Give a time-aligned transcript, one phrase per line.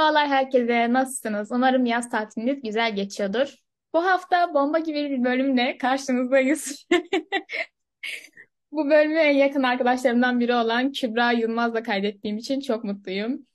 [0.00, 1.52] Merhabalar herkese, nasılsınız?
[1.52, 3.54] Umarım yaz tatiliniz güzel geçiyordur.
[3.94, 6.86] Bu hafta bomba gibi bir bölümle karşınızdayız.
[8.72, 13.46] Bu bölümü en yakın arkadaşlarımdan biri olan Kübra Yılmaz'la kaydettiğim için çok mutluyum.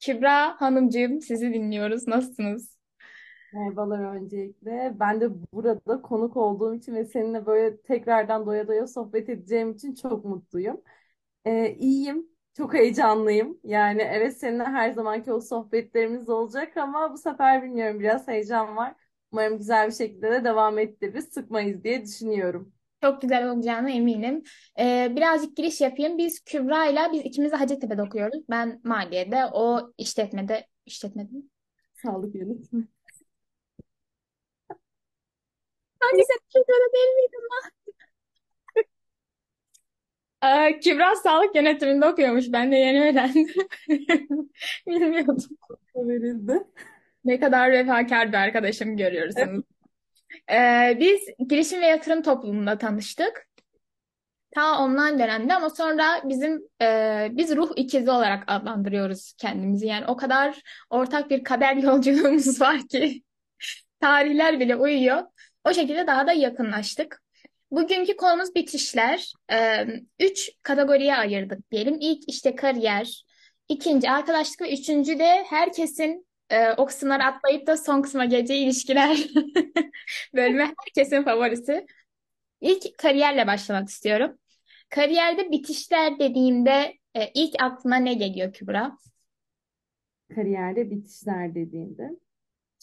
[0.00, 2.08] Kübra Hanımcığım, sizi dinliyoruz.
[2.08, 2.78] Nasılsınız?
[3.52, 4.92] Merhabalar öncelikle.
[5.00, 9.94] Ben de burada konuk olduğum için ve seninle böyle tekrardan doya doya sohbet edeceğim için
[9.94, 10.80] çok mutluyum.
[11.44, 13.60] Ee, iyiyim, çok heyecanlıyım.
[13.64, 18.94] Yani evet seninle her zamanki o sohbetlerimiz olacak ama bu sefer bilmiyorum biraz heyecan var.
[19.32, 22.72] Umarım güzel bir şekilde de devam ettiririz, sıkmayız diye düşünüyorum.
[23.02, 24.42] Çok güzel olacağına eminim.
[24.78, 26.18] Ee, birazcık giriş yapayım.
[26.18, 28.42] Biz Kübra'yla, biz ikimiz de Hacettepe'de okuyoruz.
[28.50, 31.42] Ben maliyede, o işletmede, işletmede mi?
[31.94, 32.88] Sağlık yönetimi.
[36.00, 36.32] Hangisi?
[36.54, 37.48] Türkiye'de değil miydim?
[40.44, 42.44] Ee, Kübra sağlık yönetiminde okuyormuş.
[42.52, 43.48] Ben de yeni öğrendim.
[44.86, 45.36] Bilmiyordum.
[45.96, 46.58] Verildi.
[47.24, 49.64] Ne kadar vefakar bir arkadaşım görüyorsunuz.
[50.52, 53.46] Ee, biz girişim ve yatırım topluluğunda tanıştık.
[54.50, 59.86] Ta online dönemde ama sonra bizim e, biz ruh ikizi olarak adlandırıyoruz kendimizi.
[59.86, 63.22] Yani o kadar ortak bir kader yolculuğumuz var ki
[64.00, 65.22] tarihler bile uyuyor.
[65.64, 67.23] O şekilde daha da yakınlaştık.
[67.74, 69.32] Bugünkü konumuz bitişler.
[69.52, 69.86] Ee,
[70.20, 71.96] üç kategoriye ayırdık diyelim.
[72.00, 73.24] İlk işte kariyer,
[73.68, 79.16] ikinci arkadaşlık ve üçüncü de herkesin e, o kısımları atlayıp da son kısma geleceği ilişkiler
[80.34, 81.86] bölümü herkesin favorisi.
[82.60, 84.38] İlk kariyerle başlamak istiyorum.
[84.88, 88.98] Kariyerde bitişler dediğimde e, ilk aklına ne geliyor Kübra?
[90.34, 92.10] Kariyerde bitişler dediğinde.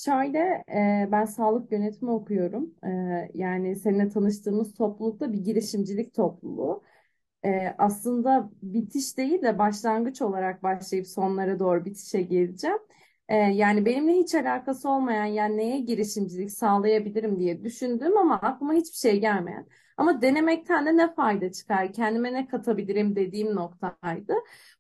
[0.06, 0.40] Şöyle,
[0.70, 2.76] e, ben sağlık yönetimi okuyorum.
[2.84, 2.90] E,
[3.34, 6.84] yani seninle tanıştığımız toplulukta bir girişimcilik topluluğu.
[7.46, 12.78] E, aslında bitiş değil de başlangıç olarak başlayıp sonlara doğru bitişe geleceğim.
[13.30, 18.98] E, yani benimle hiç alakası olmayan, yani neye girişimcilik sağlayabilirim diye düşündüm ama aklıma hiçbir
[18.98, 19.68] şey gelmeyen.
[19.98, 24.34] Ama denemekten de ne fayda çıkar, kendime ne katabilirim dediğim noktaydı.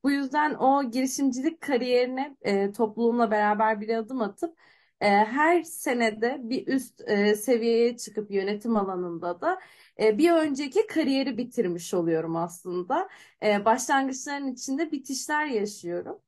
[0.04, 4.58] Bu yüzden o girişimcilik kariyerine e, topluluğumla beraber bir adım atıp
[5.02, 9.60] e, her senede bir üst e, seviyeye çıkıp yönetim alanında da
[10.00, 13.10] e, bir önceki kariyeri bitirmiş oluyorum aslında.
[13.44, 16.22] E, başlangıçların içinde bitişler yaşıyorum.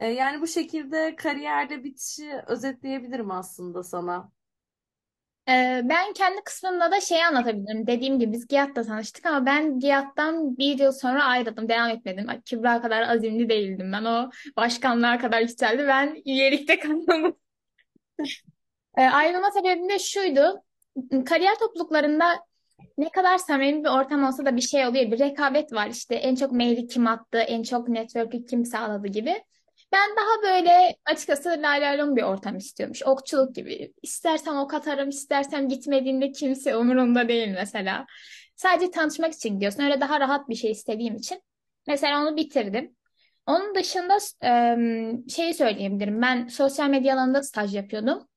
[0.00, 4.32] E, yani bu şekilde kariyerde bitişi özetleyebilirim aslında sana.
[5.48, 7.86] Ee, ben kendi kısmımda da şeyi anlatabilirim.
[7.86, 11.68] Dediğim gibi biz GİAD'da tanıştık ama ben GİAD'dan bir yıl sonra ayrıldım.
[11.68, 12.26] Devam etmedim.
[12.46, 14.04] Kübra kadar azimli değildim ben.
[14.04, 15.84] O başkanlığa kadar yükseldi.
[15.88, 17.36] Ben üyelikte kaldım.
[18.98, 20.62] Ee, ayrılma sebebim de şuydu.
[21.26, 22.24] Kariyer topluluklarında
[22.98, 25.10] ne kadar samimi bir ortam olsa da bir şey oluyor.
[25.10, 25.86] Bir rekabet var.
[25.86, 29.44] İşte en çok maili kim attı, en çok network'ü kim sağladı gibi.
[29.92, 33.02] Ben daha böyle açıkçası lay bir ortam istiyormuş.
[33.02, 33.92] Okçuluk gibi.
[34.02, 38.06] İstersem ok atarım, istersem gitmediğinde kimse umurumda değil mesela.
[38.56, 39.82] Sadece tanışmak için gidiyorsun.
[39.82, 41.42] Öyle daha rahat bir şey istediğim için.
[41.86, 42.96] Mesela onu bitirdim.
[43.48, 46.22] Onun dışında em, şeyi söyleyebilirim.
[46.22, 48.28] Ben sosyal medya alanında staj yapıyordum.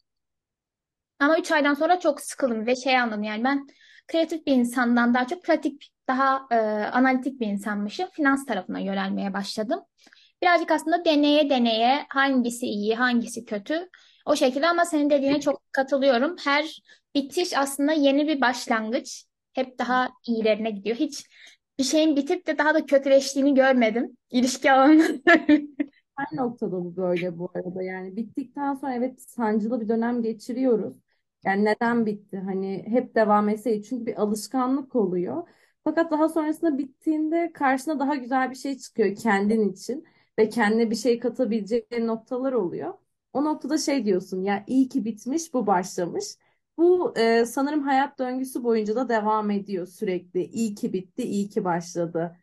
[1.19, 3.67] Ama 3 aydan sonra çok sıkıldım ve şey anladım yani ben
[4.07, 6.55] kreatif bir insandan daha çok pratik, daha e,
[6.85, 8.09] analitik bir insanmışım.
[8.13, 9.79] Finans tarafına yönelmeye başladım.
[10.41, 13.89] Birazcık aslında deneye deneye hangisi iyi, hangisi kötü
[14.25, 16.35] o şekilde ama senin dediğine çok katılıyorum.
[16.43, 16.81] Her
[17.15, 19.25] bitiş aslında yeni bir başlangıç.
[19.53, 20.95] Hep daha iyilerine gidiyor.
[20.95, 21.25] Hiç
[21.81, 24.17] bir şeyin bitip de daha da kötüleştiğini görmedim.
[24.31, 25.31] İlişki alanında.
[26.17, 27.83] Her noktada bu böyle bu arada.
[27.83, 30.95] Yani bittikten sonra evet sancılı bir dönem geçiriyoruz.
[31.45, 32.37] Yani neden bitti?
[32.37, 33.83] Hani hep devam etseydi.
[33.83, 35.47] Çünkü bir alışkanlık oluyor.
[35.83, 40.05] Fakat daha sonrasında bittiğinde karşına daha güzel bir şey çıkıyor kendin için
[40.39, 42.93] ve kendine bir şey katabileceğin noktalar oluyor.
[43.33, 46.25] O noktada şey diyorsun ya iyi ki bitmiş bu başlamış.
[46.81, 50.43] Bu e, sanırım hayat döngüsü boyunca da devam ediyor sürekli.
[50.45, 52.37] İyi ki bitti, iyi ki başladı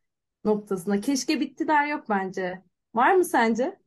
[0.44, 1.00] noktasında.
[1.00, 2.62] Keşke bittiler yok bence.
[2.94, 3.78] Var mı sence?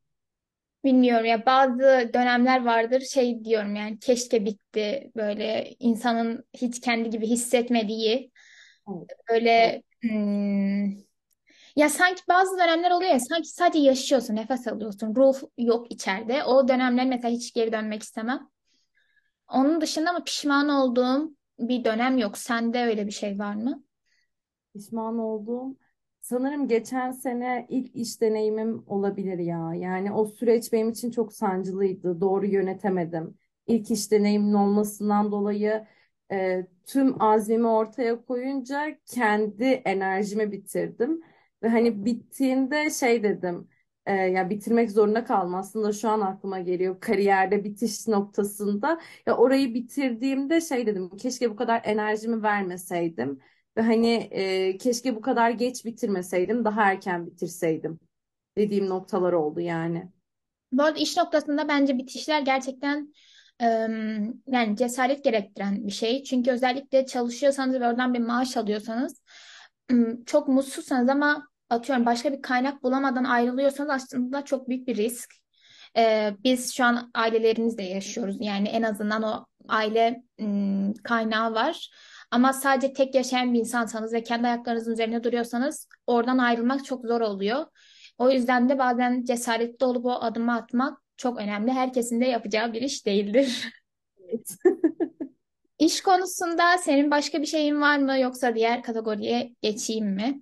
[0.83, 7.27] Bilmiyorum ya bazı dönemler vardır şey diyorum yani keşke bitti böyle insanın hiç kendi gibi
[7.27, 8.31] hissetmediği
[8.87, 10.85] Evet, böyle hmm,
[11.75, 16.67] ya sanki bazı dönemler oluyor ya sanki sadece yaşıyorsun nefes alıyorsun ruh yok içeride o
[16.67, 18.49] dönemler mesela hiç geri dönmek istemem.
[19.53, 22.37] Onun dışında ama pişman olduğum bir dönem yok.
[22.37, 23.83] Sende öyle bir şey var mı?
[24.73, 25.75] Pişman olduğum
[26.21, 29.73] sanırım geçen sene ilk iş deneyimim olabilir ya.
[29.75, 32.21] Yani o süreç benim için çok sancılıydı.
[32.21, 33.37] Doğru yönetemedim.
[33.67, 35.87] İlk iş deneyimin olmasından dolayı
[36.31, 41.21] e, tüm azmimi ortaya koyunca kendi enerjimi bitirdim.
[41.63, 43.67] Ve hani bittiğinde şey dedim.
[44.05, 45.55] E, ya bitirmek zorunda kaldım.
[45.55, 49.01] Aslında şu an aklıma geliyor kariyerde bitiş noktasında.
[49.27, 53.39] Ya orayı bitirdiğimde şey dedim keşke bu kadar enerjimi vermeseydim
[53.77, 57.99] ve hani e, keşke bu kadar geç bitirmeseydim daha erken bitirseydim
[58.57, 60.09] dediğim noktalar oldu yani.
[60.71, 63.13] Bu arada iş noktasında bence bitişler gerçekten
[64.47, 66.23] yani cesaret gerektiren bir şey.
[66.23, 69.21] Çünkü özellikle çalışıyorsanız ve oradan bir maaş alıyorsanız
[70.25, 75.33] çok mutsuzsanız ama atıyorum başka bir kaynak bulamadan ayrılıyorsanız aslında çok büyük bir risk.
[75.97, 78.37] Ee, biz şu an ailelerimizle yaşıyoruz.
[78.39, 81.89] Yani en azından o aile em, kaynağı var.
[82.31, 87.21] Ama sadece tek yaşayan bir insansanız ve kendi ayaklarınızın üzerine duruyorsanız oradan ayrılmak çok zor
[87.21, 87.65] oluyor.
[88.17, 91.71] O yüzden de bazen cesaretli olup o adımı atmak çok önemli.
[91.71, 93.69] Herkesin de yapacağı bir iş değildir.
[94.19, 94.55] Evet.
[95.79, 100.41] İş konusunda senin başka bir şeyin var mı yoksa diğer kategoriye geçeyim mi?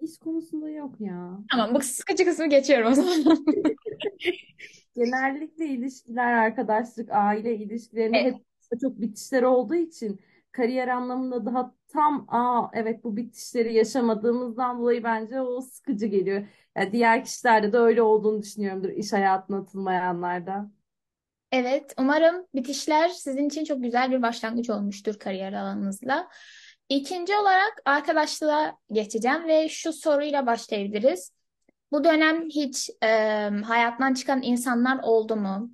[0.00, 1.38] İş konusunda yok ya.
[1.50, 3.44] Tamam, bu sıkıcı kısmı geçiyorum o zaman.
[4.96, 8.34] Genellikle ilişkiler, arkadaşlık, aile ilişkilerinde Evet,
[8.72, 10.20] hep çok bitişleri olduğu için
[10.52, 16.46] kariyer anlamında daha tam aa evet bu bitişleri yaşamadığımızdan dolayı bence o sıkıcı geliyor.
[16.76, 20.70] Yani diğer kişilerde de öyle olduğunu düşünüyorumdur iş hayatına atılmayanlarda.
[21.52, 21.94] evet.
[21.98, 26.28] Umarım bitişler sizin için çok güzel bir başlangıç olmuştur kariyer alanınızla.
[26.88, 31.32] İkinci olarak arkadaşlığa geçeceğim ve şu soruyla başlayabiliriz.
[31.92, 33.06] Bu dönem hiç e,
[33.64, 35.70] hayatından çıkan insanlar oldu mu?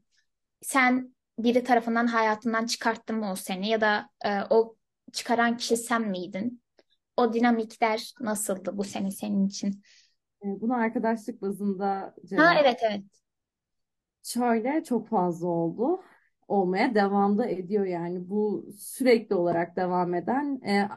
[0.63, 4.77] sen biri tarafından hayatından çıkarttın mı o seni ya da e, o
[5.13, 6.63] çıkaran kişi sen miydin?
[7.17, 9.83] O dinamikler nasıldı bu sene senin için?
[10.45, 13.05] E, Bunu arkadaşlık bazında Ha cevap evet evet.
[14.23, 16.01] Şöyle çok fazla oldu.
[16.49, 18.29] Olmaya devam da ediyor yani.
[18.29, 20.61] Bu sürekli olarak devam eden.
[20.67, 20.89] e,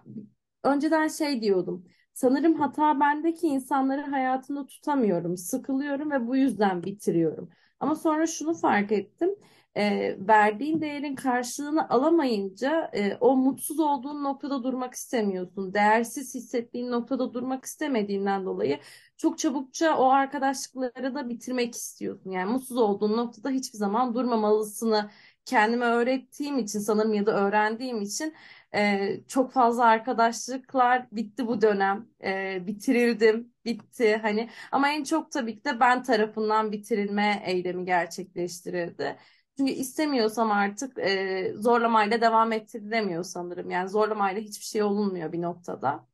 [0.63, 1.85] önceden şey diyordum.
[2.13, 7.49] Sanırım hata bendeki insanları hayatımda tutamıyorum, sıkılıyorum ve bu yüzden bitiriyorum.
[7.79, 9.29] Ama sonra şunu fark ettim.
[9.77, 15.73] E, verdiğin değerin karşılığını alamayınca e, o mutsuz olduğun noktada durmak istemiyorsun.
[15.73, 18.79] Değersiz hissettiğin noktada durmak istemediğinden dolayı
[19.17, 22.31] çok çabukça o arkadaşlıkları da bitirmek istiyorsun.
[22.31, 25.09] Yani mutsuz olduğun noktada hiçbir zaman durmamalısını
[25.47, 28.35] kendime öğrettiğim için sanırım ya da öğrendiğim için
[28.75, 32.07] e, çok fazla arkadaşlıklar bitti bu dönem.
[32.23, 34.49] E, bitirildim, bitti hani.
[34.71, 39.17] Ama en çok tabii ki de ben tarafından bitirilme eylemi gerçekleştirildi.
[39.57, 43.69] Çünkü istemiyorsam artık e, zorlamayla devam ettirilemiyor sanırım.
[43.69, 46.07] Yani zorlamayla hiçbir şey olunmuyor bir noktada.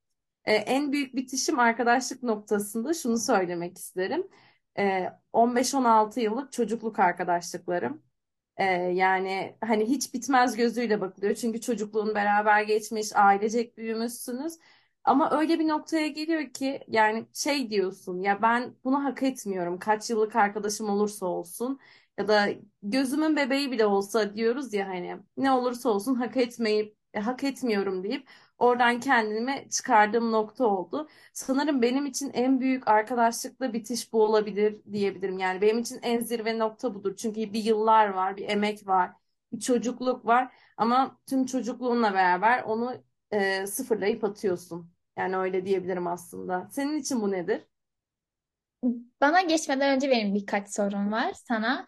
[0.45, 4.27] E, en büyük bitişim arkadaşlık noktasında şunu söylemek isterim.
[4.79, 8.03] E, 15-16 yıllık çocukluk arkadaşlıklarım.
[8.57, 11.35] E, yani hani hiç bitmez gözüyle bakılıyor.
[11.35, 14.53] Çünkü çocukluğun beraber geçmiş, ailecek büyümüşsünüz.
[15.03, 19.79] Ama öyle bir noktaya geliyor ki yani şey diyorsun ya ben bunu hak etmiyorum.
[19.79, 21.79] Kaç yıllık arkadaşım olursa olsun
[22.17, 22.50] ya da
[22.83, 28.27] gözümün bebeği bile olsa diyoruz ya hani ne olursa olsun hak etmeyip hak etmiyorum deyip
[28.57, 31.09] Oradan kendimi çıkardığım nokta oldu.
[31.33, 35.38] Sanırım benim için en büyük arkadaşlıkla bitiş bu olabilir diyebilirim.
[35.39, 37.15] Yani benim için en zirve nokta budur.
[37.15, 39.12] Çünkü bir yıllar var, bir emek var,
[39.53, 40.55] bir çocukluk var.
[40.77, 44.91] Ama tüm çocukluğunla beraber onu e, sıfırlayıp atıyorsun.
[45.17, 46.67] Yani öyle diyebilirim aslında.
[46.72, 47.65] Senin için bu nedir?
[49.22, 51.88] Bana geçmeden önce benim birkaç sorum var sana.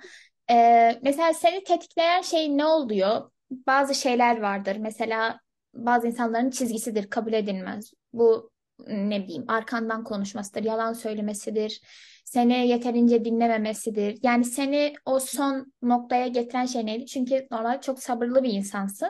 [0.51, 3.31] Ee, mesela seni tetikleyen şey ne oluyor?
[3.51, 4.75] Bazı şeyler vardır.
[4.79, 5.39] Mesela
[5.75, 7.93] bazı insanların çizgisidir, kabul edilmez.
[8.13, 8.51] Bu
[8.87, 11.81] ne bileyim arkandan konuşmasıdır, yalan söylemesidir,
[12.25, 14.19] seni yeterince dinlememesidir.
[14.23, 17.05] Yani seni o son noktaya getiren şey neydi?
[17.05, 19.09] Çünkü normal çok sabırlı bir insansın.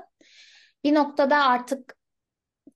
[0.83, 1.95] Bir noktada artık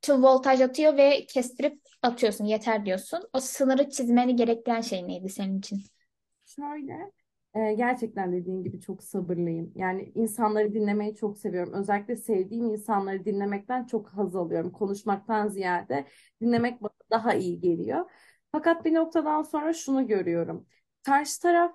[0.02, 3.30] tüm voltaj atıyor ve kestirip atıyorsun, yeter diyorsun.
[3.34, 5.84] O sınırı çizmeni gerektiren şey neydi senin için?
[6.46, 7.12] Şöyle,
[7.56, 9.72] e, gerçekten dediğin gibi çok sabırlıyım.
[9.76, 11.74] Yani insanları dinlemeyi çok seviyorum.
[11.74, 14.72] Özellikle sevdiğim insanları dinlemekten çok haz alıyorum.
[14.72, 16.06] Konuşmaktan ziyade
[16.42, 18.12] dinlemek bana daha iyi geliyor.
[18.52, 20.66] Fakat bir noktadan sonra şunu görüyorum.
[21.04, 21.72] Karşı taraf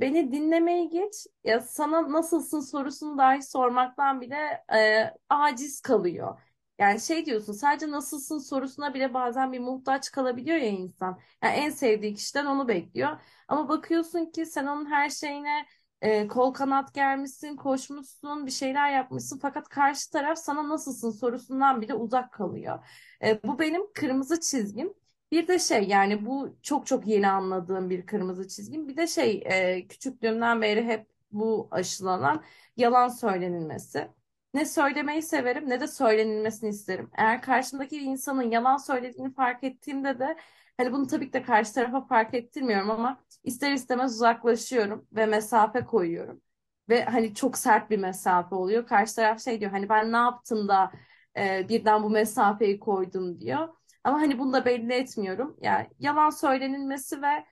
[0.00, 4.36] beni dinlemeyi geç, ya sana nasılsın sorusunu dahi sormaktan bile
[4.74, 6.38] e, aciz kalıyor.
[6.78, 11.20] Yani şey diyorsun sadece nasılsın sorusuna bile bazen bir muhtaç kalabiliyor ya insan.
[11.42, 13.18] Yani en sevdiği kişiden onu bekliyor.
[13.48, 15.66] Ama bakıyorsun ki sen onun her şeyine
[16.02, 19.38] e, kol kanat germişsin, koşmuşsun, bir şeyler yapmışsın.
[19.38, 22.78] Fakat karşı taraf sana nasılsın sorusundan bile uzak kalıyor.
[23.24, 24.94] E, bu benim kırmızı çizgim.
[25.32, 28.88] Bir de şey yani bu çok çok yeni anladığım bir kırmızı çizgim.
[28.88, 32.44] Bir de şey e, küçüklüğümden beri hep bu aşılanan
[32.76, 34.08] yalan söylenilmesi.
[34.56, 37.10] Ne söylemeyi severim ne de söylenilmesini isterim.
[37.18, 40.36] Eğer karşımdaki bir insanın yalan söylediğini fark ettiğimde de
[40.76, 45.84] hani bunu tabii ki de karşı tarafa fark ettirmiyorum ama ister istemez uzaklaşıyorum ve mesafe
[45.84, 46.42] koyuyorum.
[46.88, 48.86] Ve hani çok sert bir mesafe oluyor.
[48.86, 50.92] Karşı taraf şey diyor hani ben ne yaptım da
[51.38, 53.68] e, birden bu mesafeyi koydun diyor.
[54.04, 55.56] Ama hani bunu da belli etmiyorum.
[55.62, 57.44] Yani yalan söylenilmesi ve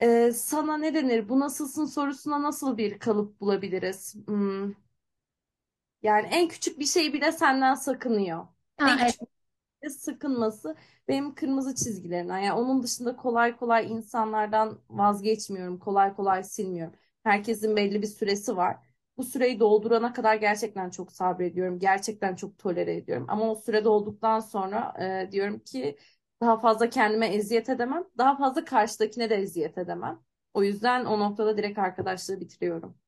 [0.00, 4.14] e, sana ne denir, bu nasılsın sorusuna nasıl bir kalıp bulabiliriz?
[4.26, 4.72] Hmm,
[6.02, 8.46] yani en küçük bir şey bile senden sakınıyor.
[8.78, 9.18] Ha, En evet.
[9.18, 9.28] küçük
[9.82, 10.76] bir sıkınması
[11.08, 12.38] benim kırmızı çizgilerimden.
[12.38, 15.78] Yani onun dışında kolay kolay insanlardan vazgeçmiyorum.
[15.78, 16.94] Kolay kolay silmiyorum.
[17.24, 18.76] Herkesin belli bir süresi var.
[19.16, 21.78] Bu süreyi doldurana kadar gerçekten çok sabrediyorum.
[21.78, 23.26] Gerçekten çok tolere ediyorum.
[23.28, 24.94] Ama o süre dolduktan sonra
[25.28, 25.98] e, diyorum ki
[26.40, 28.04] daha fazla kendime eziyet edemem.
[28.18, 30.20] Daha fazla karşıdakine de eziyet edemem.
[30.54, 32.98] O yüzden o noktada direkt arkadaşlığı bitiriyorum.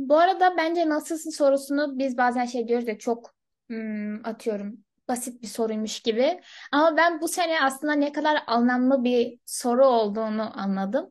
[0.00, 3.34] Bu arada bence nasılsın sorusunu biz bazen şey diyoruz ya çok
[3.68, 6.40] hmm, atıyorum basit bir soruymuş gibi.
[6.72, 11.10] Ama ben bu sene aslında ne kadar anlamlı bir soru olduğunu anladım.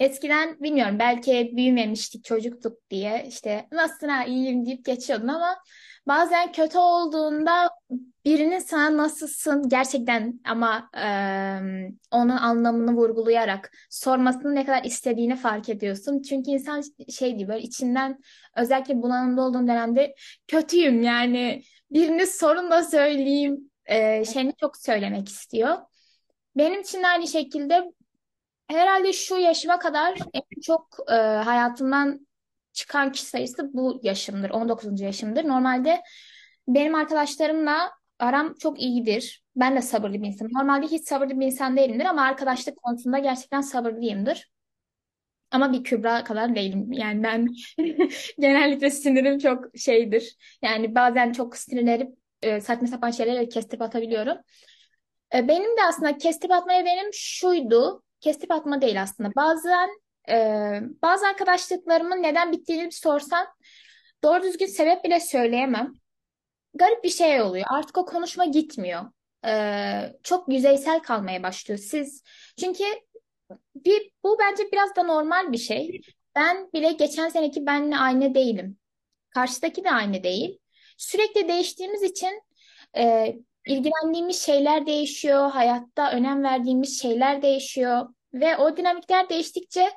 [0.00, 5.56] Eskiden bilmiyorum belki büyümemiştik çocuktuk diye işte nasılsın ha iyiyim deyip geçiyordun ama
[6.06, 7.70] bazen kötü olduğunda
[8.24, 16.22] birinin sana nasılsın gerçekten ama eee, onun anlamını vurgulayarak sormasını ne kadar istediğini fark ediyorsun.
[16.22, 18.18] Çünkü insan şey diyor böyle içinden
[18.56, 20.14] özellikle bunalımda olduğum dönemde
[20.48, 25.76] kötüyüm yani birini sorun da söyleyeyim eee şeyini çok söylemek istiyor.
[26.56, 27.84] Benim için de aynı şekilde
[28.68, 32.26] Herhalde şu yaşıma kadar en çok e, hayatımdan
[32.80, 34.50] çıkan kişi sayısı bu yaşımdır.
[34.50, 35.04] 19.
[35.04, 35.48] yaşımdır.
[35.48, 36.00] Normalde
[36.68, 39.42] benim arkadaşlarımla aram çok iyidir.
[39.56, 40.52] Ben de sabırlı bir insanım.
[40.54, 44.50] Normalde hiç sabırlı bir insan değilimdir ama arkadaşlık konusunda gerçekten sabırlıyımdır.
[45.50, 46.92] Ama bir Kübra kadar değilim.
[46.92, 47.48] Yani ben
[48.38, 50.36] genellikle sinirim çok şeydir.
[50.62, 54.36] Yani bazen çok sinirlenip e, saçma sapan şeyleri kestirip atabiliyorum.
[55.34, 58.02] E, Benim de aslında kestirip atmaya benim şuydu.
[58.20, 59.30] Kestirip atma değil aslında.
[59.36, 59.90] Bazen
[60.30, 63.46] e, bazı arkadaşlıklarımın neden bittiğini sorsan
[64.22, 65.92] doğru düzgün sebep bile söyleyemem.
[66.74, 67.66] Garip bir şey oluyor.
[67.70, 69.02] Artık o konuşma gitmiyor.
[69.46, 69.52] E,
[70.22, 71.78] çok yüzeysel kalmaya başlıyor.
[71.78, 72.22] Siz
[72.60, 72.84] çünkü
[73.74, 76.00] bir, bu bence biraz da normal bir şey.
[76.36, 78.78] Ben bile geçen seneki benle aynı değilim.
[79.30, 80.58] Karşıdaki de aynı değil.
[80.96, 82.42] Sürekli değiştiğimiz için
[82.96, 83.34] e,
[83.66, 89.90] ilgilendiğimiz şeyler değişiyor, hayatta önem verdiğimiz şeyler değişiyor ve o dinamikler değiştikçe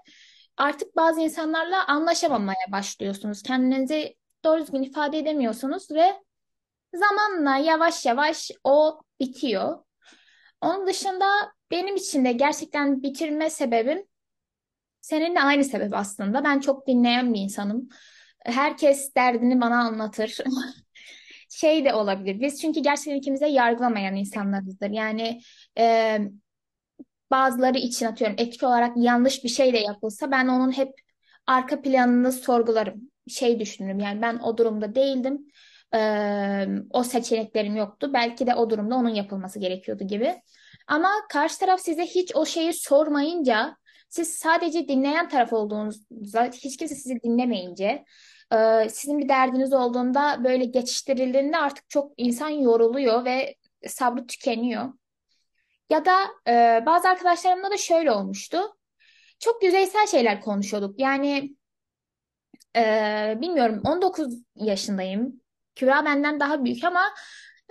[0.58, 3.44] artık bazı insanlarla anlaşamamaya başlıyorsunuz.
[3.44, 6.14] Kendinizi doğru düzgün ifade edemiyorsunuz ve
[6.94, 9.84] zamanla yavaş yavaş o bitiyor.
[10.62, 11.26] Onun dışında
[11.72, 14.04] benim için de gerçekten bitirme sebebim
[15.02, 16.44] seninle aynı sebep aslında.
[16.44, 17.90] Ben çok dinleyen bir insanım.
[18.46, 20.38] Herkes derdini bana anlatır.
[21.50, 22.42] Şey de olabilir.
[22.42, 24.90] Biz çünkü gerçekten ikimize yargılamayan insanlarızdır.
[24.90, 25.42] Yani
[25.78, 26.20] e,
[27.34, 30.90] bazıları için atıyorum etik olarak yanlış bir şey de yapılsa ben onun hep
[31.48, 33.12] arka planını sorgularım.
[33.28, 35.48] Şey düşünürüm yani ben o durumda değildim.
[35.96, 36.00] E,
[36.90, 38.12] o seçeneklerim yoktu.
[38.14, 40.36] Belki de o durumda onun yapılması gerekiyordu gibi.
[40.88, 43.78] Ama karşı taraf size hiç o şeyi sormayınca
[44.10, 48.04] siz sadece dinleyen taraf olduğunuzda hiç kimse sizi dinlemeyince
[48.90, 53.56] sizin bir derdiniz olduğunda böyle geçiştirildiğinde artık çok insan yoruluyor ve
[53.88, 54.94] sabrı tükeniyor.
[55.94, 58.58] Ya da e, bazı arkadaşlarımla da şöyle olmuştu.
[59.40, 61.00] Çok yüzeysel şeyler konuşuyorduk.
[61.00, 61.56] Yani
[62.76, 65.42] e, bilmiyorum 19 yaşındayım.
[65.76, 67.02] Kübra benden daha büyük ama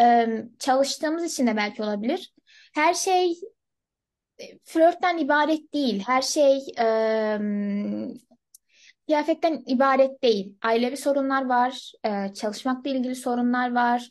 [0.00, 2.34] e, çalıştığımız için de belki olabilir.
[2.74, 3.34] Her şey
[4.64, 6.02] flörtten ibaret değil.
[6.06, 6.86] Her şey e,
[9.06, 10.58] kıyafetten ibaret değil.
[10.62, 14.08] Ailevi sorunlar var, e, çalışmakla ilgili sorunlar var.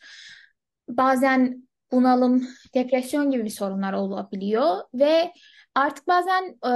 [0.88, 5.32] Bazen bunalım, depresyon gibi bir sorunlar olabiliyor ve
[5.76, 6.74] artık bazen e,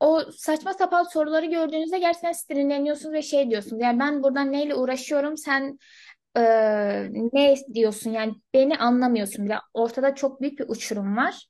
[0.00, 3.82] o saçma sapan soruları gördüğünüzde gerçekten sinirleniyorsunuz ve şey diyorsunuz.
[3.82, 5.78] Yani ben buradan neyle uğraşıyorum, sen
[6.36, 6.42] e,
[7.32, 8.10] ne diyorsun?
[8.10, 9.58] Yani beni anlamıyorsun bile.
[9.74, 11.48] Ortada çok büyük bir uçurum var.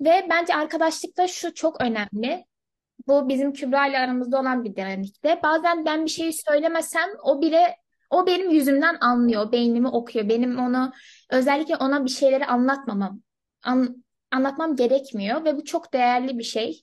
[0.00, 2.44] Ve bence arkadaşlıkta şu çok önemli.
[3.06, 5.40] Bu bizim Kübra ile aramızda olan bir dinamikte.
[5.42, 7.76] Bazen ben bir şeyi söylemesem o bile
[8.14, 10.28] o benim yüzümden anlıyor, beynimi okuyor.
[10.28, 10.92] Benim onu
[11.30, 13.20] özellikle ona bir şeyleri anlatmamam,
[13.62, 16.82] an- anlatmam gerekmiyor ve bu çok değerli bir şey.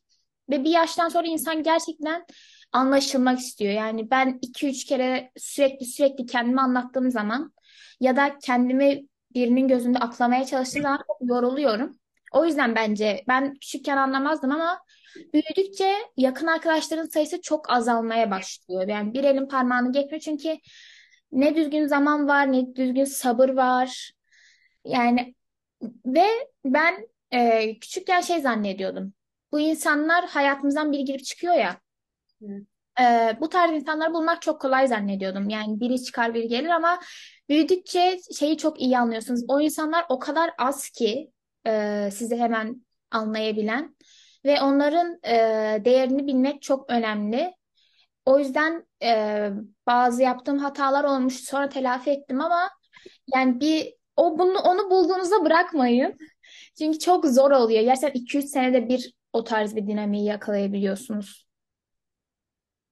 [0.49, 2.25] Ve bir yaştan sonra insan gerçekten
[2.71, 3.73] anlaşılmak istiyor.
[3.73, 7.53] Yani ben iki üç kere sürekli sürekli kendimi anlattığım zaman
[7.99, 9.01] ya da kendimi
[9.33, 11.99] birinin gözünde aklamaya çalıştığım zaman çok yoruluyorum.
[12.33, 14.79] O yüzden bence ben küçükken anlamazdım ama
[15.33, 18.87] Büyüdükçe yakın arkadaşların sayısı çok azalmaya başlıyor.
[18.87, 20.57] Yani bir elin parmağını geçmiyor çünkü
[21.31, 24.11] Ne düzgün zaman var, ne düzgün sabır var.
[24.85, 25.35] Yani
[26.05, 26.25] ve
[26.65, 29.13] ben e, küçükken şey zannediyordum.
[29.51, 31.79] Bu insanlar hayatımızdan biri girip çıkıyor ya.
[32.99, 35.49] E, bu tarz insanları bulmak çok kolay zannediyordum.
[35.49, 36.99] Yani biri çıkar biri gelir ama
[37.49, 39.41] büyüdükçe şeyi çok iyi anlıyorsunuz.
[39.47, 41.31] O insanlar o kadar az ki
[41.67, 43.95] e, sizi hemen anlayabilen
[44.45, 45.35] ve onların e,
[45.85, 47.53] değerini bilmek çok önemli.
[48.25, 49.49] O yüzden e,
[49.91, 52.69] bazı yaptığım hatalar olmuş sonra telafi ettim ama
[53.35, 56.17] yani bir o bunu onu bulduğunuzda bırakmayın.
[56.77, 57.81] Çünkü çok zor oluyor.
[57.81, 61.47] Gerçekten 2-3 senede bir o tarz bir dinamiği yakalayabiliyorsunuz.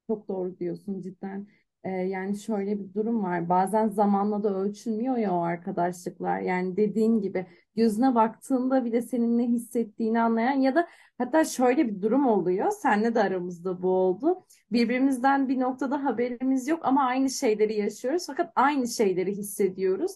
[0.08, 1.48] Çok doğru diyorsun cidden.
[1.86, 3.50] Yani şöyle bir durum var.
[3.50, 6.40] Bazen zamanla da ölçülmüyor ya o arkadaşlıklar.
[6.40, 7.46] Yani dediğin gibi
[7.76, 12.72] gözüne baktığında bile senin ne hissettiğini anlayan ya da hatta şöyle bir durum oluyor.
[12.72, 14.46] Seninle de aramızda bu oldu.
[14.72, 18.24] Birbirimizden bir noktada haberimiz yok ama aynı şeyleri yaşıyoruz.
[18.28, 20.12] Fakat aynı şeyleri hissediyoruz.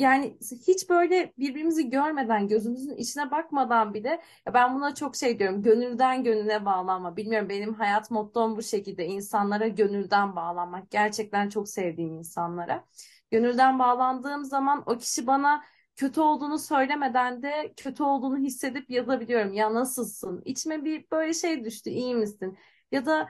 [0.00, 0.36] Yani
[0.68, 4.08] hiç böyle birbirimizi görmeden, gözümüzün içine bakmadan bile
[4.46, 5.62] ya ben buna çok şey diyorum.
[5.62, 7.16] Gönülden gönüle bağlanma.
[7.16, 9.06] Bilmiyorum benim hayat mottom bu şekilde.
[9.06, 10.90] insanlara gönülden bağlanmak.
[10.90, 12.84] Gerçekten çok sevdiğim insanlara.
[13.30, 15.64] Gönülden bağlandığım zaman o kişi bana
[15.96, 19.52] kötü olduğunu söylemeden de kötü olduğunu hissedip yazabiliyorum.
[19.52, 20.42] Ya nasılsın?
[20.44, 21.90] İçime bir böyle şey düştü.
[21.90, 22.58] İyi misin?
[22.92, 23.28] Ya da "N-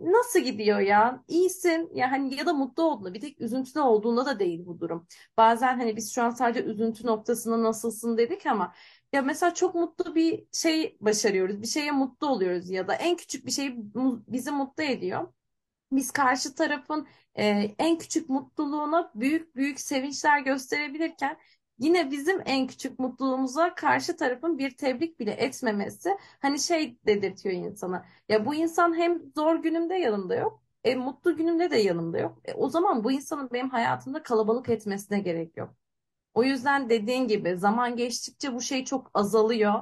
[0.00, 1.24] nasıl gidiyor ya?
[1.28, 1.90] İyisin.
[1.94, 5.06] Ya hani ya da mutlu olduğunda bir tek üzüntüde olduğunda da değil bu durum.
[5.36, 8.74] Bazen hani biz şu an sadece üzüntü noktasında nasılsın dedik ama
[9.12, 11.62] ya mesela çok mutlu bir şey başarıyoruz.
[11.62, 13.74] Bir şeye mutlu oluyoruz ya da en küçük bir şey
[14.28, 15.28] bizi mutlu ediyor.
[15.92, 17.44] Biz karşı tarafın e,
[17.78, 21.38] en küçük mutluluğuna büyük büyük sevinçler gösterebilirken
[21.78, 26.10] yine bizim en küçük mutluluğumuza karşı tarafın bir tebrik bile etmemesi
[26.40, 28.06] hani şey dedirtiyor insana.
[28.28, 32.38] Ya bu insan hem zor günümde yanımda yok, e, mutlu günümde de yanımda yok.
[32.44, 35.74] E, o zaman bu insanın benim hayatımda kalabalık etmesine gerek yok.
[36.34, 39.74] O yüzden dediğin gibi zaman geçtikçe bu şey çok azalıyor.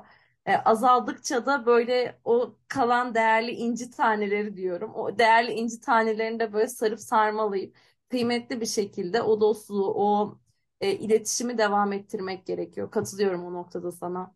[0.47, 4.95] E, azaldıkça da böyle o kalan değerli inci taneleri diyorum.
[4.95, 7.77] O değerli inci tanelerini de böyle sarıp sarmalayıp
[8.09, 10.39] kıymetli bir şekilde o dostluğu, o
[10.81, 12.91] e, iletişimi devam ettirmek gerekiyor.
[12.91, 14.35] Katılıyorum o noktada sana.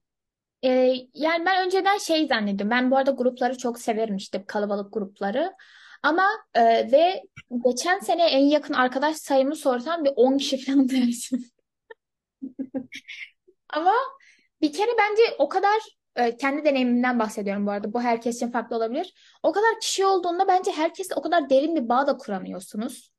[0.64, 2.70] Ee, yani ben önceden şey zannediyorum.
[2.70, 5.54] Ben bu arada grupları çok severim işte kalabalık grupları.
[6.02, 7.22] Ama e, ve
[7.64, 11.46] geçen sene en yakın arkadaş sayımı sorsam bir 10 kişi falan dersin.
[13.68, 13.92] Ama
[14.60, 15.80] bir kere bence o kadar
[16.16, 17.92] e, kendi deneyimimden bahsediyorum bu arada.
[17.92, 19.14] Bu herkes için farklı olabilir.
[19.42, 23.13] O kadar kişi olduğunda bence herkesle o kadar derin bir bağ da kuramıyorsunuz.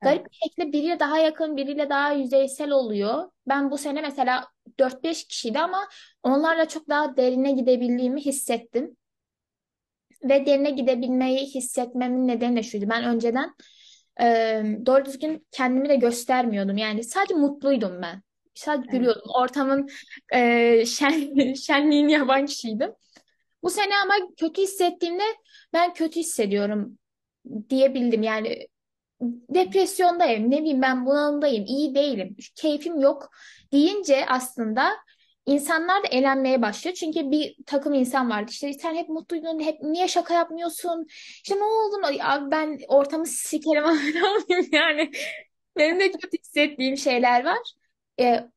[0.00, 3.30] Garip bir şekilde biriyle daha yakın, biriyle daha yüzeysel oluyor.
[3.48, 4.46] Ben bu sene mesela
[4.78, 5.88] dört beş kişiydi ama
[6.22, 8.96] onlarla çok daha derine gidebildiğimi hissettim.
[10.24, 12.86] Ve derine gidebilmeyi hissetmemin nedeni de şuydu.
[12.88, 13.54] Ben önceden
[14.20, 16.76] e, doğru düzgün kendimi de göstermiyordum.
[16.76, 18.22] Yani sadece mutluydum ben.
[18.54, 19.30] Sadece evet, gülüyordum.
[19.34, 19.88] Ortamın
[20.32, 22.92] e, şen, şenliğini yapan kişiydim.
[23.62, 25.22] Bu sene ama kötü hissettiğimde
[25.72, 26.98] ben kötü hissediyorum
[27.70, 28.22] diyebildim.
[28.22, 28.66] Yani
[29.50, 33.30] depresyondayım, ne bileyim ben bunalımdayım, iyi değilim, keyfim yok
[33.72, 34.90] deyince aslında
[35.46, 36.96] insanlar da eğlenmeye başlıyor.
[36.96, 41.06] Çünkü bir takım insan vardı işte sen hep mutluydun, hep niye şaka yapmıyorsun?
[41.44, 42.12] İşte ne oldu?
[42.18, 45.10] Ya ben ortamı sikerim abi yani.
[45.76, 47.58] Benim de kötü hissettiğim şeyler var.
[48.20, 48.50] Ee,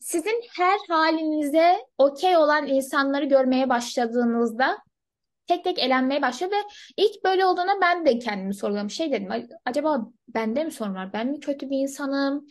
[0.00, 4.78] sizin her halinize okey olan insanları görmeye başladığınızda
[5.50, 6.56] tek tek elenmeye başlıyor ve
[6.96, 9.30] ilk böyle olduğunda ben de kendimi sorgulamış şey dedim.
[9.30, 11.12] "Ay, Acaba bende mi sorun var?
[11.12, 12.46] Ben mi kötü bir insanım?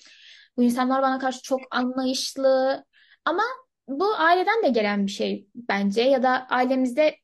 [0.58, 2.84] Bu insanlar bana karşı çok anlayışlı.
[3.26, 3.44] Ama
[3.88, 7.16] bu aileden de gelen bir şey bence ya da ailemizde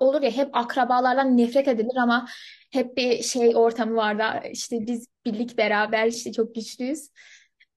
[0.00, 2.26] olur ya hep akrabalardan nefret edilir ama
[2.72, 4.48] hep bir şey ortamı vardı.
[4.52, 7.10] İşte biz birlik beraber işte çok güçlüyüz.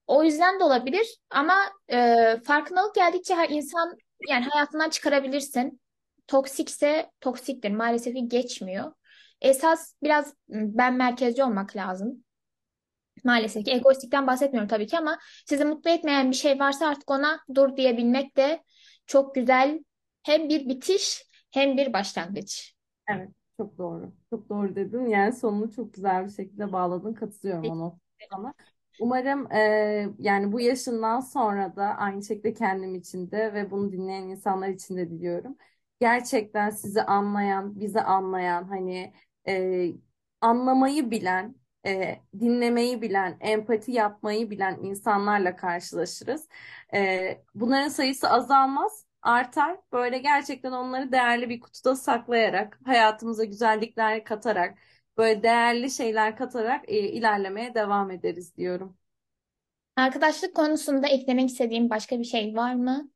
[0.06, 1.54] O yüzden de olabilir ama
[1.92, 3.96] e, farkındalık geldikçe her insan
[4.28, 5.80] yani hayatından çıkarabilirsin.
[6.28, 7.70] Toksikse toksiktir.
[7.70, 8.92] Maalesef ki geçmiyor.
[9.40, 12.24] Esas biraz ben merkezci olmak lazım.
[13.24, 17.40] Maalesef ki egoistikten bahsetmiyorum tabii ki ama sizi mutlu etmeyen bir şey varsa artık ona
[17.54, 18.62] dur diyebilmek de
[19.06, 19.84] çok güzel.
[20.22, 22.74] Hem bir bitiş hem bir başlangıç.
[23.08, 23.28] evet.
[23.56, 24.12] Çok doğru.
[24.30, 25.06] Çok doğru dedin.
[25.06, 27.14] Yani sonunu çok güzel bir şekilde bağladın.
[27.14, 28.54] Katılıyorum o noktada.
[29.00, 29.60] Umarım e,
[30.18, 34.96] yani bu yaşından sonra da aynı şekilde kendim için de ve bunu dinleyen insanlar için
[34.96, 35.56] de diliyorum.
[36.00, 39.12] Gerçekten sizi anlayan, bizi anlayan, hani
[39.48, 39.86] e,
[40.40, 41.54] anlamayı bilen,
[41.86, 46.48] e, dinlemeyi bilen, empati yapmayı bilen insanlarla karşılaşırız.
[46.94, 49.76] E, bunların sayısı azalmaz, artar.
[49.92, 54.78] Böyle gerçekten onları değerli bir kutuda saklayarak, hayatımıza güzellikler katarak,
[55.16, 58.96] böyle değerli şeyler katarak e, ilerlemeye devam ederiz diyorum.
[59.96, 63.10] Arkadaşlık konusunda eklemek istediğim başka bir şey var mı?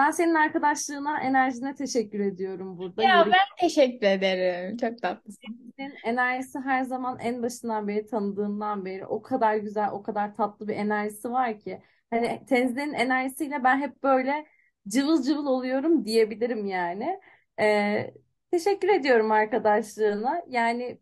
[0.00, 3.02] Ben senin arkadaşlığına, enerjine teşekkür ediyorum burada.
[3.02, 4.76] Ya Yeri ben teşekkür ederim.
[4.76, 5.72] Çok tatlısın.
[5.76, 10.68] Senin enerjisi her zaman en başından beri tanıdığımdan beri o kadar güzel, o kadar tatlı
[10.68, 11.82] bir enerjisi var ki.
[12.10, 14.46] Hani Tenzi'nin enerjisiyle ben hep böyle
[14.88, 17.20] cıvıl cıvıl oluyorum diyebilirim yani.
[17.60, 18.14] Ee,
[18.52, 20.42] teşekkür ediyorum arkadaşlığına.
[20.48, 21.00] Yani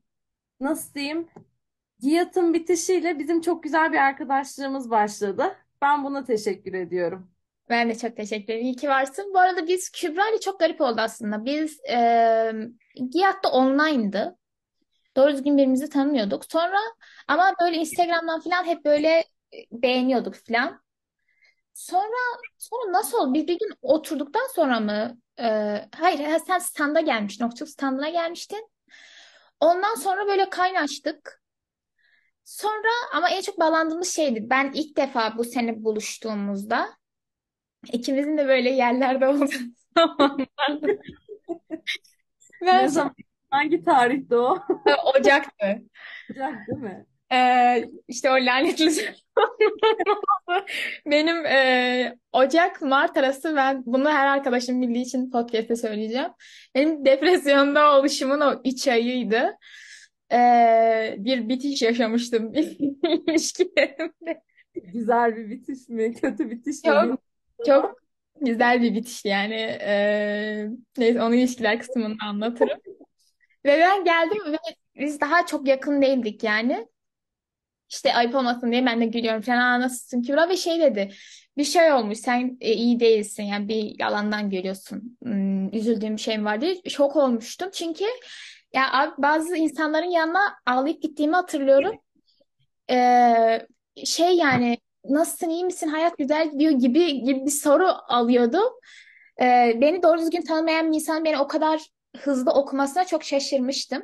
[0.60, 1.28] nasıl diyeyim?
[1.98, 5.56] Giyat'ın bitişiyle bizim çok güzel bir arkadaşlığımız başladı.
[5.82, 7.37] Ben buna teşekkür ediyorum.
[7.70, 8.66] Ben de çok teşekkür ederim.
[8.66, 9.34] İyi ki varsın.
[9.34, 11.44] Bu arada biz Kübra ile çok garip oldu aslında.
[11.44, 12.52] Biz e,
[12.94, 14.36] GİAD'da online'dı.
[15.16, 16.44] Doğru düzgün birbirimizi tanımıyorduk.
[16.52, 16.78] Sonra
[17.28, 19.24] ama böyle Instagram'dan falan hep böyle
[19.72, 20.82] beğeniyorduk falan.
[21.74, 22.16] Sonra
[22.58, 23.34] sonra nasıl oldu?
[23.34, 25.18] Biz bir gün oturduktan sonra mı?
[25.40, 25.44] e,
[25.96, 27.44] hayır, ha, sen standa gelmiştin.
[27.44, 28.70] Okçuluk standına gelmiştin.
[29.60, 31.42] Ondan sonra böyle kaynaştık.
[32.44, 34.50] Sonra ama en çok bağlandığımız şeydi.
[34.50, 36.88] Ben ilk defa bu sene buluştuğumuzda
[37.92, 39.46] ikimizin de böyle yerlerde olduğu
[39.98, 41.00] zamanlardı.
[42.60, 43.14] Ben Ne zaman,
[43.50, 44.58] hangi tarihte o?
[45.18, 45.82] Ocak'tı.
[46.30, 47.06] Ocak değil mi?
[47.32, 48.90] Ee, işte o lanetli
[51.06, 56.28] benim e, Ocak Mart arası ben bunu her arkadaşım bildiği için podcast'te söyleyeceğim.
[56.74, 59.56] Benim depresyonda oluşumun o 3 ayıydı.
[60.32, 64.42] Ee, bir bitiş yaşamıştım ilişkilerimde.
[64.74, 66.14] Güzel bir bitiş mi?
[66.14, 66.90] Kötü bitiş mi?
[66.90, 67.18] Ama.
[67.66, 68.00] Çok
[68.40, 69.54] güzel bir bitişti yani.
[69.82, 70.68] Ee,
[70.98, 72.78] neyse onu ilişkiler kısmında anlatırım.
[73.64, 74.56] Ve ben geldim ve
[74.96, 76.88] biz daha çok yakın değildik yani.
[77.90, 79.58] İşte ayıp olmasın diye ben de gülüyorum falan.
[79.58, 80.48] Aa, nasılsın Kübra?
[80.48, 81.10] Ve şey dedi.
[81.56, 82.18] Bir şey olmuş.
[82.18, 83.42] Sen e, iyi değilsin.
[83.42, 85.18] Yani bir yalandan görüyorsun.
[85.22, 86.76] Hmm, üzüldüğüm bir şey var diye.
[86.88, 87.70] Şok olmuştum.
[87.72, 88.04] Çünkü
[88.74, 92.00] ya abi, bazı insanların yanına ağlayıp gittiğimi hatırlıyorum.
[92.90, 93.66] Ee,
[94.04, 98.72] şey yani nasılsın, iyi misin, hayat güzel gidiyor gibi gibi bir soru alıyordum.
[99.40, 101.80] Ee, beni doğru düzgün tanımayan bir insan beni o kadar
[102.16, 104.02] hızlı okumasına çok şaşırmıştım.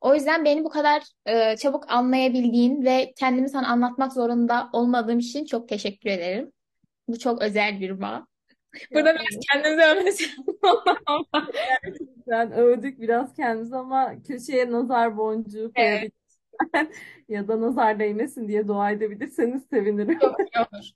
[0.00, 5.44] O yüzden beni bu kadar e, çabuk anlayabildiğin ve kendimi sana anlatmak zorunda olmadığım için
[5.44, 6.52] çok teşekkür ederim.
[7.08, 8.26] Bu çok özel bir bağ.
[8.94, 9.44] Burada biraz evet.
[9.52, 10.24] kendimizi övmesi
[11.84, 16.19] Gerçekten övdük biraz kendimizi ama köşeye nazar boncuğu Evet, koyabiliriz
[17.28, 20.18] ya da nazar değmesin diye dua edebilirseniz sevinirim.
[20.22, 20.90] olur.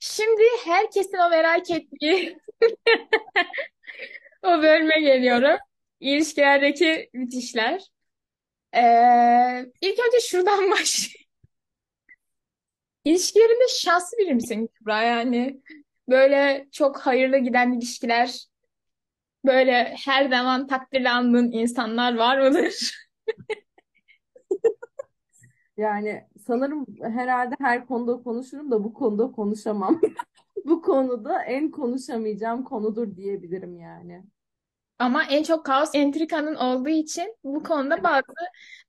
[0.00, 2.38] Şimdi herkesin o merak ettiği
[4.42, 5.58] o bölüme geliyorum.
[6.00, 7.82] İlişkilerdeki bitişler.
[8.74, 11.30] Ee, ilk önce şuradan başlayayım.
[13.04, 15.02] İlişkilerinde şanslı biri misin Kübra?
[15.02, 15.60] Yani
[16.08, 18.46] böyle çok hayırlı giden ilişkiler,
[19.44, 22.94] böyle her zaman takdirle andığın insanlar var mıdır?
[25.80, 30.00] Yani sanırım herhalde her konuda konuşurum da bu konuda konuşamam.
[30.64, 34.24] Bu konuda en konuşamayacağım konudur diyebilirim yani.
[34.98, 38.24] Ama en çok kaos entrikanın olduğu için bu konuda bazı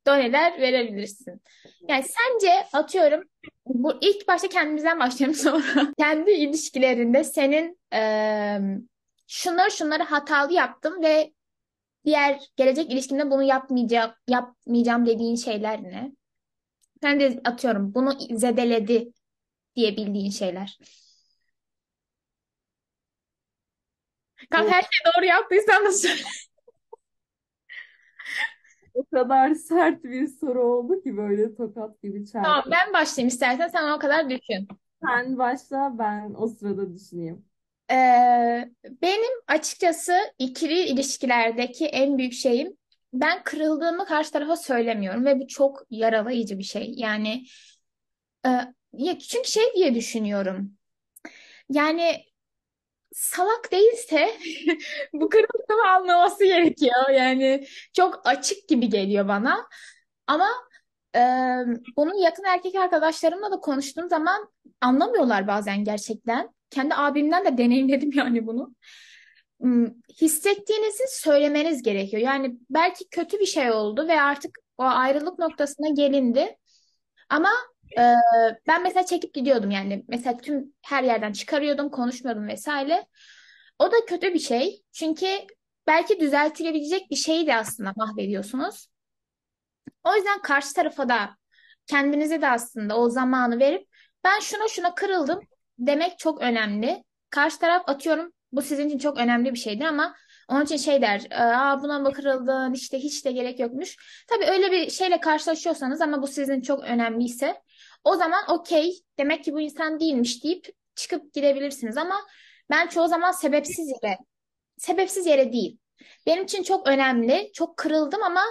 [0.07, 1.41] doneler verebilirsin.
[1.87, 3.23] Yani sence atıyorum
[3.65, 5.93] bu ilk başta kendimizden başlayalım sonra.
[5.99, 8.61] Kendi ilişkilerinde senin eee
[9.27, 11.33] şunları şunları hatalı yaptım ve
[12.05, 16.11] diğer gelecek ilişkimde bunu yapmayacağım yapmayacağım dediğin şeyler ne?
[17.03, 19.13] Sen de atıyorum bunu zedeledi
[19.75, 20.79] diyebildiğin şeyler.
[24.53, 26.21] O, her şeyi doğru yaptıysan da söyle.
[28.93, 32.71] o kadar sert bir soru oldu ki böyle tokat gibi Tamam çarptı.
[32.71, 34.67] ben başlayayım istersen sen o kadar düşün.
[35.03, 37.45] Sen başla ben o sırada düşüneyim.
[37.91, 42.77] Ee, benim açıkçası ikili ilişkilerdeki en büyük şeyim
[43.13, 46.93] ben kırıldığımı karşı tarafa söylemiyorum ve bu çok yaralayıcı bir şey.
[46.97, 47.45] Yani
[48.45, 48.49] e,
[48.93, 50.77] ya çünkü şey diye düşünüyorum.
[51.69, 52.25] Yani
[53.13, 54.37] salak değilse
[55.13, 57.09] bu kırıldığımı anlaması gerekiyor.
[57.09, 59.67] Yani çok açık gibi geliyor bana.
[60.27, 60.47] Ama
[61.15, 61.19] e,
[61.97, 64.49] bunu yakın erkek arkadaşlarımla da konuştuğum zaman
[64.81, 66.49] anlamıyorlar bazen gerçekten.
[66.69, 68.75] Kendi abimden de deneyimledim yani bunu.
[70.21, 72.21] Hissettiğinizi söylemeniz gerekiyor.
[72.21, 76.57] Yani belki kötü bir şey oldu ve artık o ayrılık noktasına gelindi.
[77.29, 77.49] Ama
[77.97, 78.03] e,
[78.67, 80.03] ben mesela çekip gidiyordum yani.
[80.07, 83.05] Mesela tüm her yerden çıkarıyordum, konuşmuyordum vesaire.
[83.79, 84.83] O da kötü bir şey.
[84.91, 85.27] Çünkü
[85.87, 88.87] belki düzeltilebilecek bir şeyi de aslında mahvediyorsunuz.
[90.03, 91.29] O yüzden karşı tarafa da
[91.87, 93.87] kendinize de aslında o zamanı verip
[94.23, 95.39] ben şuna şuna kırıldım
[95.79, 97.03] demek çok önemli.
[97.29, 100.15] Karşı taraf atıyorum bu sizin için çok önemli bir şeydi ama
[100.49, 103.97] Onun için şey der, Aa, buna mı kırıldın işte hiç de gerek yokmuş.
[104.27, 107.61] Tabii öyle bir şeyle karşılaşıyorsanız ama bu sizin çok önemliyse
[108.03, 112.15] o zaman okey demek ki bu insan değilmiş deyip çıkıp gidebilirsiniz ama
[112.69, 114.17] ben çoğu zaman sebepsiz yere
[114.77, 115.77] sebepsiz yere değil.
[116.25, 118.41] Benim için çok önemli, çok kırıldım ama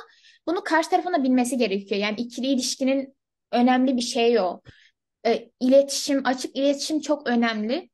[0.46, 2.00] bunu karşı tarafın da bilmesi gerekiyor.
[2.00, 3.16] Yani ikili ilişkinin
[3.52, 4.60] önemli bir şeyi o.
[5.26, 7.90] E, iletişim, açık iletişim çok önemli.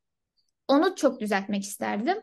[0.67, 2.21] Onu çok düzeltmek isterdim.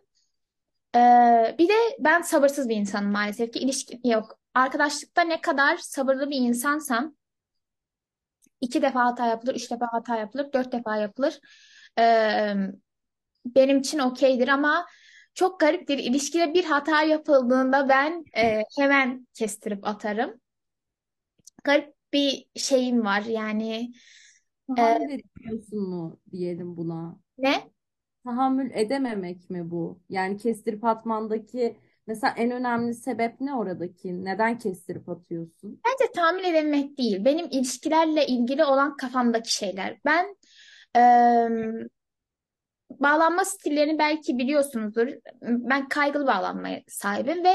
[0.97, 4.39] Ee, bir de ben sabırsız bir insanım maalesef ki ilişki yok.
[4.55, 7.15] Arkadaşlıkta ne kadar sabırlı bir insansam
[8.61, 11.41] iki defa hata yapılır, üç defa hata yapılır, dört defa yapılır.
[11.99, 12.55] Ee,
[13.47, 14.87] benim için okeydir ama
[15.35, 15.99] çok gariptir.
[15.99, 20.41] İlişkide bir hata yapıldığında ben e, hemen kestirip atarım.
[21.65, 23.93] Garip bir şeyim var yani.
[24.71, 27.17] E, Tahammül ediyorsun mu diyelim buna?
[27.39, 27.74] ne?
[28.25, 30.01] Tahammül edememek mi bu?
[30.09, 34.25] Yani kestirip atmandaki mesela en önemli sebep ne oradaki?
[34.25, 35.81] Neden kestirip atıyorsun?
[35.87, 37.25] Bence tahammül edememek değil.
[37.25, 39.99] Benim ilişkilerle ilgili olan kafamdaki şeyler.
[40.05, 40.37] Ben
[42.91, 45.09] bağlanma stillerini belki biliyorsunuzdur.
[45.43, 47.55] Ben kaygılı bağlanmaya sahibim ve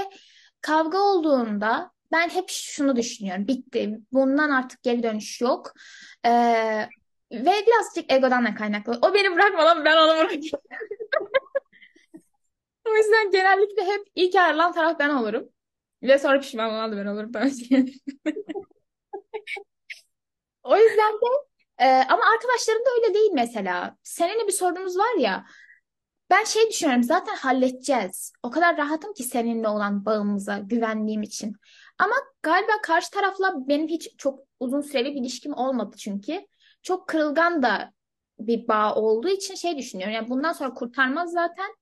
[0.61, 3.47] kavga olduğunda ben hep şunu düşünüyorum.
[3.47, 3.97] Bitti.
[4.11, 5.73] Bundan artık geri dönüş yok.
[6.25, 6.89] Ee,
[7.31, 8.99] ve birazcık egodan da kaynaklı.
[9.01, 10.43] O beni bırakmadan ben onu bırakayım.
[12.85, 15.49] O yüzden genellikle hep ilk ayrılan taraf ben olurum.
[16.03, 17.33] Ve sonra pişman olan da ben olurum.
[17.33, 17.51] Ben
[20.63, 21.25] O yüzden de
[21.77, 23.97] e, ama arkadaşlarım da öyle değil mesela.
[24.03, 25.45] Seninle bir sorunumuz var ya.
[26.29, 28.33] Ben şey düşünüyorum zaten halledeceğiz.
[28.43, 31.55] O kadar rahatım ki seninle olan bağımıza güvendiğim için.
[31.97, 36.45] Ama galiba karşı tarafla benim hiç çok uzun süreli bir ilişkim olmadı çünkü.
[36.83, 37.93] Çok kırılgan da
[38.39, 40.15] bir bağ olduğu için şey düşünüyorum.
[40.15, 41.75] Yani bundan sonra kurtarmaz zaten.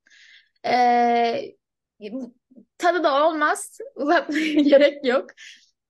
[0.65, 1.55] Ee,
[2.77, 3.77] tadı da olmaz.
[4.63, 5.29] Gerek yok.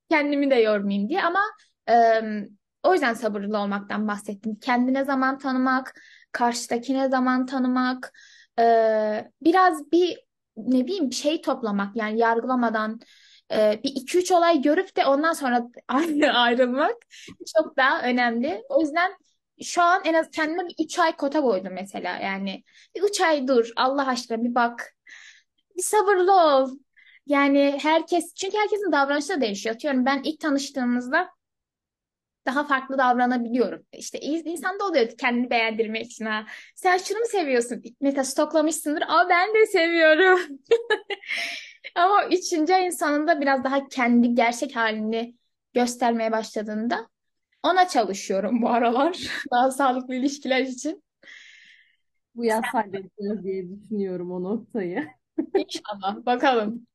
[0.10, 1.40] Kendimi de yormayayım diye ama
[1.90, 1.94] e,
[2.84, 4.56] o yüzden sabırlı olmaktan bahsettim.
[4.60, 5.94] Kendine zaman tanımak,
[6.32, 8.14] karşıdakine zaman tanımak,
[8.60, 10.18] e, biraz bir
[10.58, 13.00] ne bileyim şey toplamak yani yargılamadan
[13.52, 15.68] e, bir iki üç olay görüp de ondan sonra
[16.34, 16.96] ayrılmak
[17.56, 18.64] çok daha önemli.
[18.70, 19.12] O yüzden
[19.64, 22.64] şu an en az kendime bir üç ay kota koydum mesela yani.
[22.96, 24.94] Bir üç ay dur Allah aşkına bir bak.
[25.78, 26.72] Bir sabırlı ol.
[27.26, 29.76] Yani herkes çünkü herkesin davranışı da değişiyor.
[29.76, 31.30] Atıyorum ben ilk tanıştığımızda
[32.46, 33.86] daha farklı davranabiliyorum.
[33.94, 36.46] İşte insan da oluyor kendini beğendirmek için ha.
[36.76, 37.84] Sen şunu mu seviyorsun?
[38.02, 39.02] Mesela stoklamışsındır.
[39.08, 40.40] Aa ben de seviyorum.
[41.96, 45.36] Ama üçüncü ayın sonunda biraz daha kendi gerçek halini
[45.74, 47.08] göstermeye başladığında
[47.64, 49.18] ona çalışıyorum bu aralar.
[49.52, 51.04] Daha sağlıklı ilişkiler için.
[52.36, 55.08] Bu yaz halledeceğiz diye düşünüyorum o noktayı.
[55.56, 56.26] İnşallah.
[56.26, 56.88] Bakalım.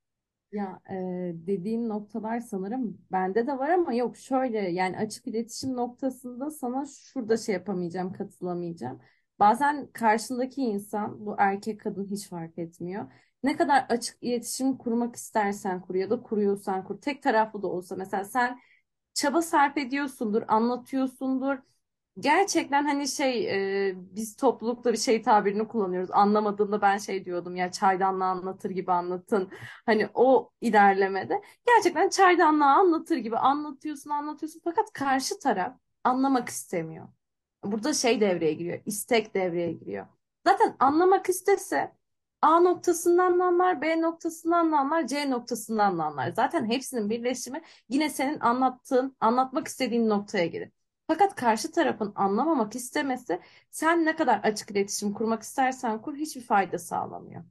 [0.52, 0.94] Ya e,
[1.34, 7.36] dediğin noktalar sanırım bende de var ama yok şöyle yani açık iletişim noktasında sana şurada
[7.36, 9.00] şey yapamayacağım, katılamayacağım.
[9.38, 13.12] Bazen karşındaki insan bu erkek kadın hiç fark etmiyor.
[13.42, 17.00] Ne kadar açık iletişim kurmak istersen kur ya da kuruyorsan kur.
[17.00, 18.60] Tek taraflı da olsa mesela sen
[19.14, 21.58] çaba sarf ediyorsundur, anlatıyorsundur
[22.20, 23.48] Gerçekten hani şey
[23.90, 26.10] e, biz toplulukta bir şey tabirini kullanıyoruz.
[26.12, 29.50] Anlamadığında ben şey diyordum ya çaydanlığı anlatır gibi anlatın.
[29.86, 37.08] Hani o ilerlemede gerçekten çaydanlığı anlatır gibi anlatıyorsun anlatıyorsun fakat karşı taraf anlamak istemiyor.
[37.64, 38.80] Burada şey devreye giriyor.
[38.86, 40.06] istek devreye giriyor.
[40.46, 41.92] Zaten anlamak istese
[42.42, 46.30] A noktasından anlar, B noktasından anlar, C noktasından anlar.
[46.32, 50.70] Zaten hepsinin birleşimi yine senin anlattığın, anlatmak istediğin noktaya gelir.
[51.06, 56.78] Fakat karşı tarafın anlamamak istemesi sen ne kadar açık iletişim kurmak istersen kur hiçbir fayda
[56.78, 57.44] sağlamıyor.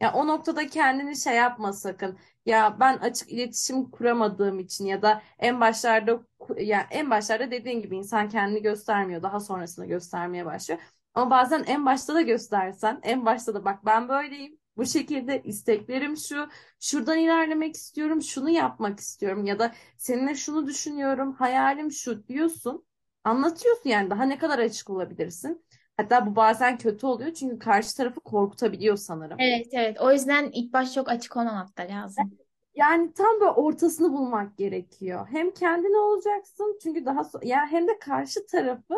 [0.00, 2.18] Ya o noktada kendini şey yapma sakın.
[2.46, 6.20] Ya ben açık iletişim kuramadığım için ya da en başlarda
[6.56, 10.80] ya en başlarda dediğin gibi insan kendini göstermiyor, daha sonrasında göstermeye başlıyor.
[11.16, 14.58] Ama bazen en başta da göstersen, en başta da bak ben böyleyim.
[14.76, 16.48] Bu şekilde isteklerim şu,
[16.80, 22.84] şuradan ilerlemek istiyorum, şunu yapmak istiyorum ya da seninle şunu düşünüyorum, hayalim şu diyorsun.
[23.24, 25.64] Anlatıyorsun yani daha ne kadar açık olabilirsin.
[25.96, 29.36] Hatta bu bazen kötü oluyor çünkü karşı tarafı korkutabiliyor sanırım.
[29.40, 30.00] Evet evet.
[30.00, 32.38] O yüzden ilk baş çok açık olmamak da lazım.
[32.74, 35.26] Yani tam böyle ortasını bulmak gerekiyor.
[35.30, 38.94] Hem kendine olacaksın çünkü daha so yani hem de karşı tarafı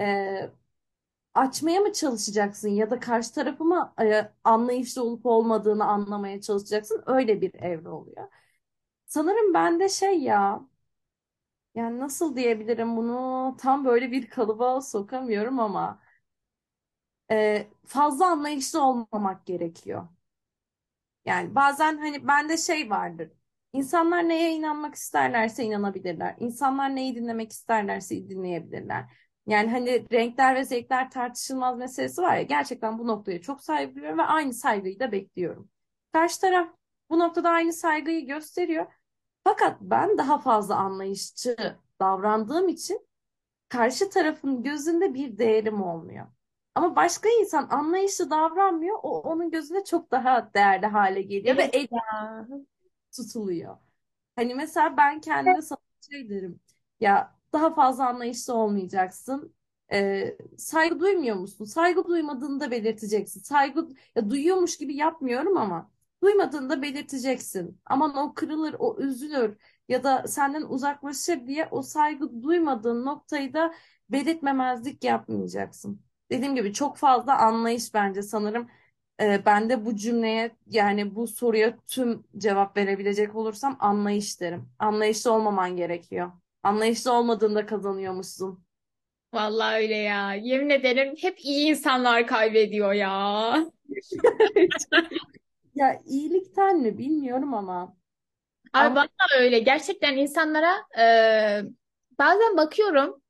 [0.00, 0.50] e,
[1.36, 7.02] açmaya mı çalışacaksın ya da karşı tarafı mı e, anlayışlı olup olmadığını anlamaya çalışacaksın.
[7.06, 8.28] Öyle bir evre oluyor.
[9.06, 10.62] Sanırım bende şey ya
[11.74, 16.00] yani nasıl diyebilirim bunu tam böyle bir kalıba sokamıyorum ama
[17.30, 20.08] e, fazla anlayışlı olmamak gerekiyor.
[21.24, 23.30] Yani bazen hani bende şey vardır.
[23.72, 26.34] İnsanlar neye inanmak isterlerse inanabilirler.
[26.38, 29.04] İnsanlar neyi dinlemek isterlerse dinleyebilirler.
[29.46, 34.18] Yani hani renkler ve zevkler tartışılmaz meselesi var ya gerçekten bu noktaya çok saygı duyuyorum
[34.18, 35.70] ve aynı saygıyı da bekliyorum.
[36.12, 36.68] Karşı taraf
[37.10, 38.86] bu noktada aynı saygıyı gösteriyor.
[39.44, 41.56] Fakat ben daha fazla anlayışçı
[42.00, 43.08] davrandığım için
[43.68, 46.26] karşı tarafın gözünde bir değerim olmuyor.
[46.74, 48.98] Ama başka insan anlayışlı davranmıyor.
[49.02, 52.46] O onun gözünde çok daha değerli hale geliyor ve Evet el ya.
[53.16, 53.78] tutuluyor.
[54.36, 55.78] Hani mesela ben kendime sana
[56.12, 56.60] şey derim.
[57.00, 59.54] Ya daha fazla anlayışlı olmayacaksın.
[59.92, 61.64] Ee, saygı duymuyor musun?
[61.64, 63.40] Saygı duymadığını da belirteceksin.
[63.40, 65.90] Saygı ya duyuyormuş gibi yapmıyorum ama
[66.22, 67.80] duymadığını da belirteceksin.
[67.86, 69.56] Aman o kırılır, o üzülür
[69.88, 73.74] ya da senden uzaklaşır diye o saygı duymadığın noktayı da
[74.10, 76.02] belirtmemezlik yapmayacaksın.
[76.30, 78.68] Dediğim gibi çok fazla anlayış bence sanırım
[79.20, 84.68] e, ben de bu cümleye yani bu soruya tüm cevap verebilecek olursam anlayış derim.
[84.78, 86.32] Anlayışlı olmaman gerekiyor.
[86.66, 88.64] Anlayışlı olmadığında kazanıyormuşsun.
[89.34, 90.34] Vallahi öyle ya.
[90.34, 93.66] Yemin ederim hep iyi insanlar kaybediyor ya.
[95.74, 97.96] Ya iyilikten mi bilmiyorum ama
[98.72, 99.58] Abi ama vallahi öyle.
[99.58, 101.04] Gerçekten insanlara e,
[102.18, 103.22] bazen bakıyorum.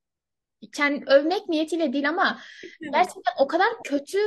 [0.73, 2.41] Kendi övmek niyetiyle değil ama
[2.93, 4.19] gerçekten o kadar kötü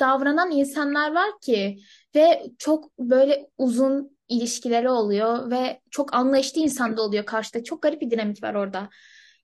[0.00, 1.78] davranan insanlar var ki
[2.14, 7.64] ve çok böyle uzun ilişkileri oluyor ve çok anlayışlı insan da oluyor karşıda.
[7.64, 8.88] Çok garip bir dinamik var orada.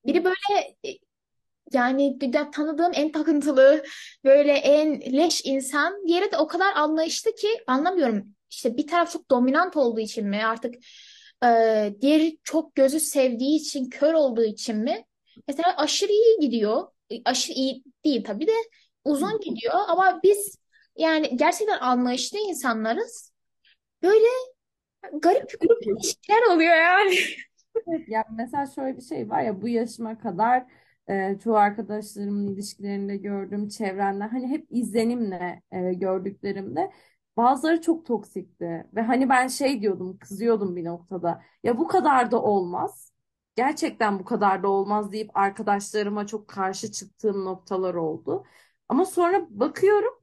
[0.07, 0.99] Biri böyle e,
[1.73, 2.19] yani
[2.53, 3.85] tanıdığım en takıntılı
[4.25, 6.07] böyle en leş insan.
[6.07, 8.35] Diğeri de o kadar anlayışlı ki anlamıyorum.
[8.51, 10.75] İşte bir taraf çok dominant olduğu için mi artık
[11.45, 11.49] e,
[12.01, 15.05] diğeri çok gözü sevdiği için kör olduğu için mi?
[15.49, 16.89] Mesela aşırı iyi gidiyor.
[17.11, 18.53] E, Aşırı iyi değil tabii de
[19.05, 20.59] uzun gidiyor ama biz
[20.97, 23.33] yani gerçekten anlayışlı insanlarız.
[24.03, 24.27] Böyle
[25.13, 27.15] garip grup ilişkiler oluyor yani.
[27.89, 30.67] Evet, ya mesela şöyle bir şey var ya bu yaşıma kadar
[31.09, 36.91] e, çoğu arkadaşlarımın ilişkilerinde gördüğüm çevremden hani hep izlenimle e, gördüklerimde
[37.37, 38.87] bazıları çok toksikti.
[38.95, 41.43] Ve hani ben şey diyordum kızıyordum bir noktada.
[41.63, 43.13] Ya bu kadar da olmaz.
[43.57, 48.45] Gerçekten bu kadar da olmaz deyip arkadaşlarıma çok karşı çıktığım noktalar oldu.
[48.89, 50.15] Ama sonra bakıyorum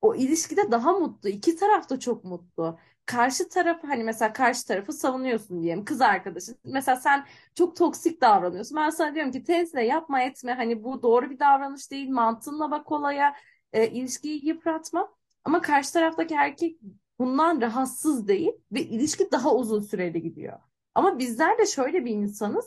[0.00, 4.92] o ilişkide daha mutlu iki taraf da çok mutlu karşı tarafı hani mesela karşı tarafı
[4.92, 6.56] savunuyorsun diyelim kız arkadaşın.
[6.64, 8.76] Mesela sen çok toksik davranıyorsun.
[8.76, 12.92] Ben sana diyorum ki teyze yapma etme hani bu doğru bir davranış değil mantığınla bak
[12.92, 13.34] olaya
[13.72, 15.14] e, ilişkiyi yıpratma.
[15.44, 16.78] Ama karşı taraftaki erkek
[17.18, 20.58] bundan rahatsız değil ve ilişki daha uzun süreli gidiyor.
[20.94, 22.64] Ama bizler de şöyle bir insanız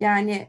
[0.00, 0.48] yani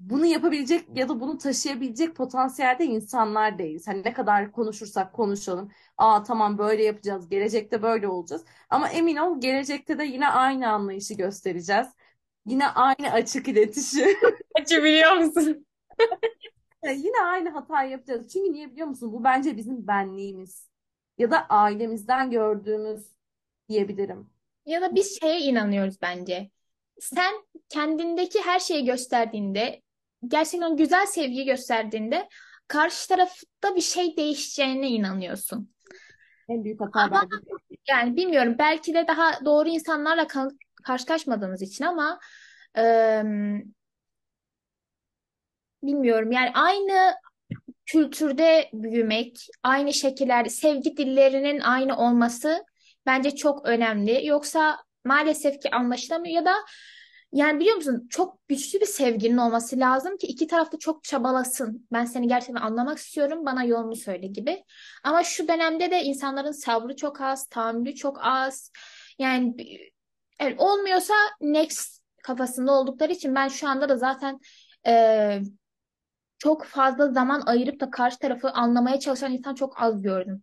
[0.00, 3.88] bunu yapabilecek ya da bunu taşıyabilecek potansiyelde insanlar değiliz.
[3.88, 5.70] Hani ne kadar konuşursak konuşalım.
[5.98, 7.28] Aa tamam böyle yapacağız.
[7.28, 8.44] Gelecekte böyle olacağız.
[8.70, 11.86] Ama emin ol gelecekte de yine aynı anlayışı göstereceğiz.
[12.46, 14.08] Yine aynı açık iletişim.
[14.60, 15.66] Acı biliyor musun?
[16.84, 18.28] Yine aynı hatayı yapacağız.
[18.32, 19.12] Çünkü niye biliyor musun?
[19.12, 20.70] Bu bence bizim benliğimiz.
[21.18, 23.08] Ya da ailemizden gördüğümüz
[23.68, 24.30] diyebilirim.
[24.66, 26.50] Ya da biz şeye inanıyoruz bence.
[27.00, 27.34] Sen
[27.68, 29.82] kendindeki her şeyi gösterdiğinde,
[30.28, 32.28] gerçekten güzel sevgiyi gösterdiğinde
[32.68, 35.74] karşı tarafta bir şey değişeceğine inanıyorsun.
[36.48, 37.52] En büyük hata Ama bence.
[37.88, 42.18] yani bilmiyorum belki de daha doğru insanlarla ka- karşılaşmadığımız için ama
[42.76, 43.24] eee,
[45.82, 47.14] bilmiyorum yani aynı
[47.86, 52.64] kültürde büyümek, aynı şekillerde sevgi dillerinin aynı olması
[53.06, 54.26] bence çok önemli.
[54.26, 56.54] Yoksa maalesef ki anlaşılamıyor ya da
[57.34, 61.86] yani biliyor musun çok güçlü bir sevginin olması lazım ki iki tarafta çok çabalasın.
[61.92, 64.64] Ben seni gerçekten anlamak istiyorum, bana yolunu söyle gibi.
[65.04, 68.72] Ama şu dönemde de insanların sabrı çok az, tahammülü çok az.
[69.18, 69.54] Yani
[70.38, 74.40] evet, olmuyorsa next kafasında oldukları için ben şu anda da zaten
[76.38, 80.42] çok fazla zaman ayırıp da karşı tarafı anlamaya çalışan insan çok az gördüm.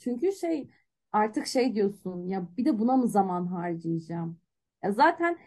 [0.00, 0.68] Çünkü şey
[1.12, 4.40] artık şey diyorsun ya bir de buna mı zaman harcayacağım?
[4.82, 5.38] Ya zaten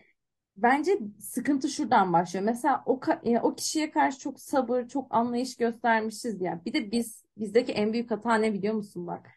[0.57, 2.45] Bence sıkıntı şuradan başlıyor.
[2.45, 6.61] Mesela o e, o kişiye karşı çok sabır, çok anlayış göstermişiz ya.
[6.65, 9.29] Bir de biz bizdeki en büyük hata ne biliyor musun bak?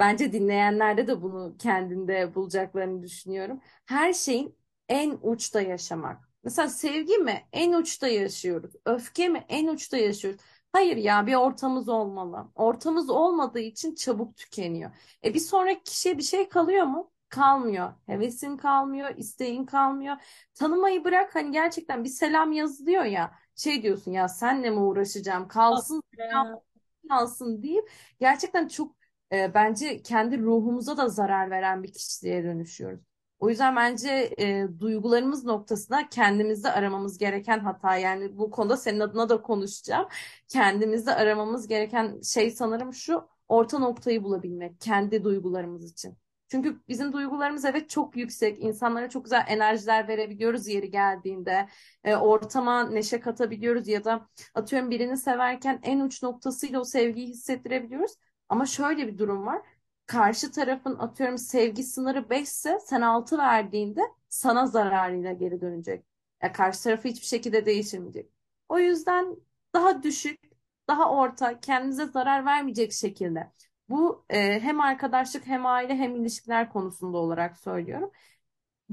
[0.00, 3.60] Bence dinleyenlerde de bunu kendinde bulacaklarını düşünüyorum.
[3.86, 4.56] Her şeyin
[4.90, 6.30] en uçta yaşamak.
[6.44, 7.42] Mesela sevgi mi?
[7.54, 8.72] En uçta yaşıyoruz.
[8.86, 9.46] Öfke mi?
[9.50, 10.40] En uçta yaşıyoruz.
[10.72, 12.48] Hayır ya bir ortamız olmalı.
[12.56, 14.92] Ortamız olmadığı için çabuk tükeniyor.
[15.24, 17.12] E bir sonraki kişiye bir şey kalıyor mu?
[17.34, 17.92] Kalmıyor.
[18.06, 20.16] Hevesin kalmıyor, isteğin kalmıyor.
[20.54, 23.34] Tanımayı bırak hani gerçekten bir selam yazılıyor ya.
[23.56, 25.48] Şey diyorsun ya senle mi uğraşacağım?
[25.48, 26.60] Kalsın selam
[27.08, 28.96] kalsın deyip gerçekten çok
[29.32, 33.00] e, bence kendi ruhumuza da zarar veren bir kişiliğe dönüşüyoruz.
[33.38, 37.96] O yüzden bence e, duygularımız noktasında kendimizde aramamız gereken hata.
[37.96, 40.08] Yani bu konuda senin adına da konuşacağım.
[40.48, 46.23] Kendimizde aramamız gereken şey sanırım şu orta noktayı bulabilmek kendi duygularımız için.
[46.54, 48.58] Çünkü bizim duygularımız evet çok yüksek.
[48.62, 51.68] İnsanlara çok güzel enerjiler verebiliyoruz yeri geldiğinde.
[52.04, 58.12] E, ortama neşe katabiliyoruz ya da atıyorum birini severken en uç noktasıyla o sevgiyi hissettirebiliyoruz.
[58.48, 59.62] Ama şöyle bir durum var.
[60.06, 66.04] Karşı tarafın atıyorum sevgi sınırı 5 ise sen 6 verdiğinde sana zararıyla geri dönecek.
[66.42, 68.30] Ya karşı tarafı hiçbir şekilde değişmeyecek.
[68.68, 69.36] O yüzden
[69.74, 70.40] daha düşük,
[70.88, 73.52] daha orta, kendinize zarar vermeyecek şekilde.
[73.88, 78.10] Bu e, hem arkadaşlık hem aile hem ilişkiler konusunda olarak söylüyorum.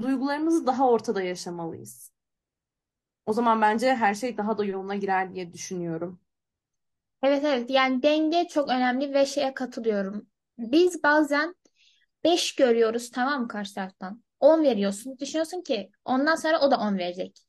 [0.00, 2.12] Duygularımızı daha ortada yaşamalıyız.
[3.26, 6.20] O zaman bence her şey daha da yoluna girer diye düşünüyorum.
[7.22, 10.26] Evet evet yani denge çok önemli ve şeye katılıyorum.
[10.58, 11.54] Biz bazen
[12.24, 14.22] 5 görüyoruz tamam mı karşı taraftan?
[14.40, 15.18] 10 veriyorsun.
[15.18, 17.40] Düşünüyorsun ki ondan sonra o da 10 verecek.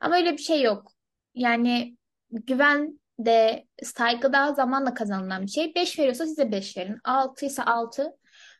[0.00, 0.92] Ama öyle bir şey yok.
[1.34, 1.96] Yani
[2.30, 5.74] güven de saygı da zamanla kazanılan bir şey.
[5.74, 6.98] 5 veriyorsa size 5 verin.
[7.04, 8.12] 6 ise 6.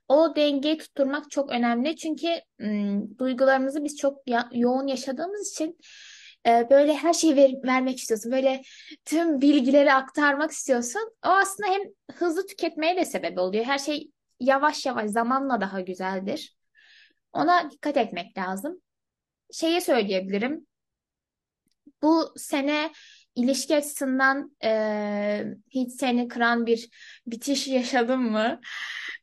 [0.09, 1.97] O dengeyi tutturmak çok önemli.
[1.97, 2.29] Çünkü
[2.63, 5.79] ım, duygularımızı biz çok ya- yoğun yaşadığımız için
[6.47, 8.33] e, böyle her şeyi ver- vermek istiyorsun.
[8.33, 8.63] Böyle
[9.05, 11.03] tüm bilgileri aktarmak istiyorsun.
[11.27, 11.83] O aslında hem
[12.17, 13.65] hızlı tüketmeye de sebep oluyor.
[13.65, 14.11] Her şey
[14.41, 16.57] yavaş yavaş zamanla daha güzeldir.
[17.33, 18.83] Ona dikkat etmek lazım.
[19.53, 20.67] Şeyi söyleyebilirim.
[22.03, 22.93] Bu sene
[23.35, 26.89] ilişki açısından e, hiç seni kıran bir
[27.27, 28.61] bitiş yaşadın mı?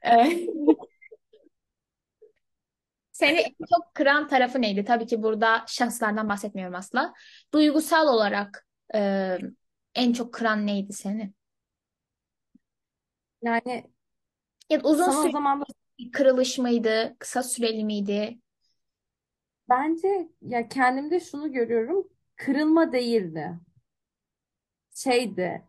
[0.06, 0.12] E,
[3.12, 4.86] seni en çok kıran tarafı neydi?
[4.86, 7.14] Tabii ki burada şahıslardan bahsetmiyorum asla.
[7.54, 9.38] Duygusal olarak e,
[9.96, 11.34] en çok kıran neydi seni?
[13.42, 13.92] Yani
[14.70, 15.64] Ya uzun sana o süreli zaman
[16.00, 17.16] bir kırılış mıydı?
[17.20, 18.40] Kısa süreli miydi?
[19.70, 22.08] bence ya kendimde şunu görüyorum.
[22.36, 23.60] Kırılma değildi.
[25.00, 25.66] Şeydi.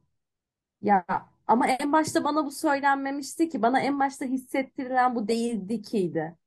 [0.82, 1.06] Ya
[1.46, 3.62] ama en başta bana bu söylenmemişti ki.
[3.62, 6.38] Bana en başta hissettirilen bu değildi kiydi.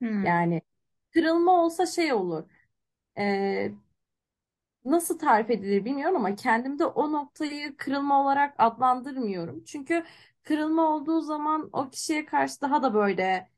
[0.00, 0.24] Hmm.
[0.26, 0.62] Yani
[1.14, 2.44] kırılma olsa şey olur.
[3.18, 3.72] Ee,
[4.84, 9.64] nasıl tarif edilir bilmiyorum ama kendimde o noktayı kırılma olarak adlandırmıyorum.
[9.64, 10.04] Çünkü
[10.42, 13.50] kırılma olduğu zaman o kişiye karşı daha da böyle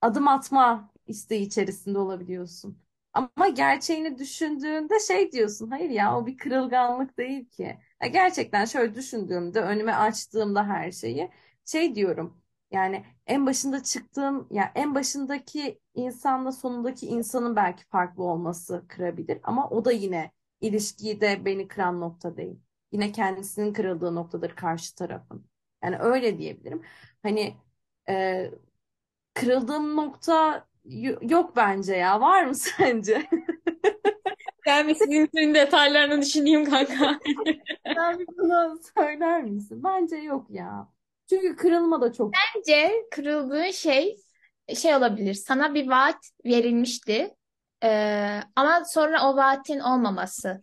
[0.00, 2.78] adım atma isteği içerisinde olabiliyorsun.
[3.36, 7.78] Ama gerçeğini düşündüğünde şey diyorsun, hayır ya o bir kırılganlık değil ki.
[8.02, 11.30] Ya gerçekten şöyle düşündüğümde, önüme açtığımda her şeyi
[11.64, 12.42] şey diyorum.
[12.70, 19.38] Yani en başında çıktığım, ya en başındaki insanla sonundaki insanın belki farklı olması kırabilir.
[19.42, 22.60] Ama o da yine ilişkiyi de beni kıran nokta değil.
[22.92, 25.46] Yine kendisinin kırıldığı noktadır karşı tarafın.
[25.84, 26.82] Yani öyle diyebilirim.
[27.22, 27.56] Hani
[28.08, 28.50] e,
[29.34, 30.67] kırıldığım nokta
[31.22, 32.20] yok bence ya.
[32.20, 33.28] Var mı sence?
[34.66, 37.18] Ben bir sizin detaylarını düşüneyim kanka.
[37.94, 39.82] Sen bir bana söyler misin?
[39.84, 40.88] Bence yok ya.
[41.30, 44.16] Çünkü kırılma da çok Bence kırıldığın şey
[44.74, 45.34] şey olabilir.
[45.34, 47.34] Sana bir vaat verilmişti.
[47.84, 50.62] Ee, ama sonra o vaatin olmaması.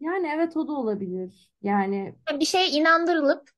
[0.00, 1.50] yani evet o da olabilir.
[1.62, 3.50] Yani Bir şeye inandırılıp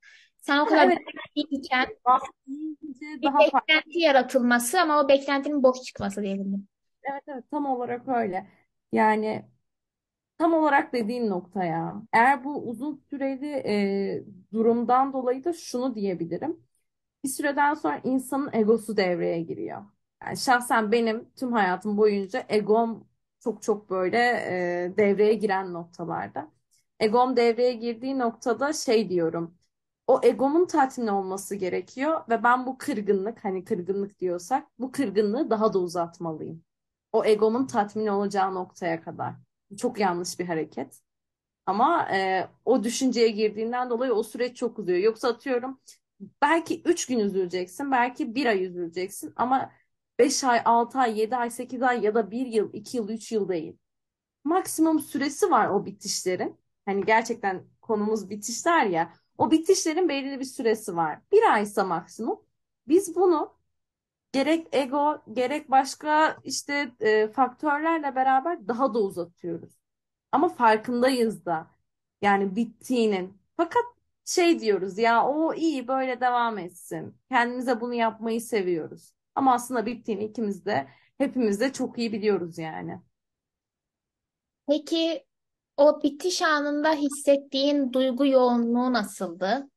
[0.51, 0.99] sen o kadar evet
[1.37, 3.69] değerliyken bahsedince bir daha farklı.
[3.69, 6.69] beklenti yaratılması ama o beklentinin boş çıkması diyebilirim.
[7.03, 8.47] Evet evet tam olarak öyle.
[8.93, 9.45] Yani
[10.39, 12.03] tam olarak dediğin nokta ya.
[12.13, 14.25] Eğer bu uzun süreli e,
[14.55, 16.61] durumdan dolayı da şunu diyebilirim.
[17.25, 19.85] bir süreden sonra insanın egosu devreye giriyor.
[20.25, 23.09] Yani şahsen benim tüm hayatım boyunca egom
[23.41, 24.19] çok çok böyle
[24.59, 26.53] e, devreye giren noktalarda.
[27.01, 29.59] Egom devreye girdiği noktada şey diyorum.
[30.11, 35.73] O egomun tatmin olması gerekiyor ve ben bu kırgınlık hani kırgınlık diyorsak bu kırgınlığı daha
[35.73, 36.65] da uzatmalıyım.
[37.13, 39.35] O egomun tatmin olacağı noktaya kadar.
[39.79, 41.01] Çok yanlış bir hareket.
[41.67, 44.99] Ama e, o düşünceye girdiğinden dolayı o süreç çok uzuyor.
[44.99, 45.81] Yoksa atıyorum
[46.43, 49.73] belki 3 gün üzüleceksin, belki bir ay üzüleceksin ama
[50.19, 53.33] 5 ay, 6 ay, 7 ay, 8 ay ya da bir yıl, 2 yıl, 3
[53.33, 53.79] yıl değil.
[54.45, 56.61] Maksimum süresi var o bitişlerin.
[56.87, 59.13] Hani gerçekten konumuz bitişler ya.
[59.41, 61.21] O bitişlerin belirli bir süresi var.
[61.33, 62.41] Bir aysa maksimum.
[62.89, 63.55] Biz bunu
[64.33, 69.73] gerek ego, gerek başka işte e, faktörlerle beraber daha da uzatıyoruz.
[70.33, 71.71] Ama farkındayız da
[72.23, 73.43] yani bittiğinin.
[73.57, 73.85] Fakat
[74.27, 77.17] şey diyoruz ya o iyi böyle devam etsin.
[77.31, 79.13] Kendimize bunu yapmayı seviyoruz.
[79.35, 80.89] Ama aslında bittiğini ikimiz de
[81.19, 83.03] hepimiz de çok iyi biliyoruz yani.
[84.69, 85.27] Peki
[85.81, 89.71] o bitiş anında hissettiğin duygu yoğunluğu nasıldı?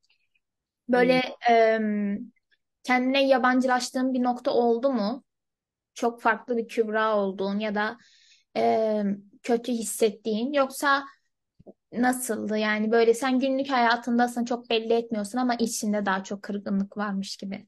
[0.90, 2.20] Böyle em,
[2.84, 5.24] kendine yabancılaştığın bir nokta oldu mu?
[5.94, 7.98] Çok farklı bir Kübra olduğun ya da
[8.56, 11.06] em, kötü hissettiğin yoksa
[11.94, 12.58] nasıldı?
[12.58, 17.68] Yani böyle sen günlük hayatındasın çok belli etmiyorsun ama içinde daha çok kırgınlık varmış gibi.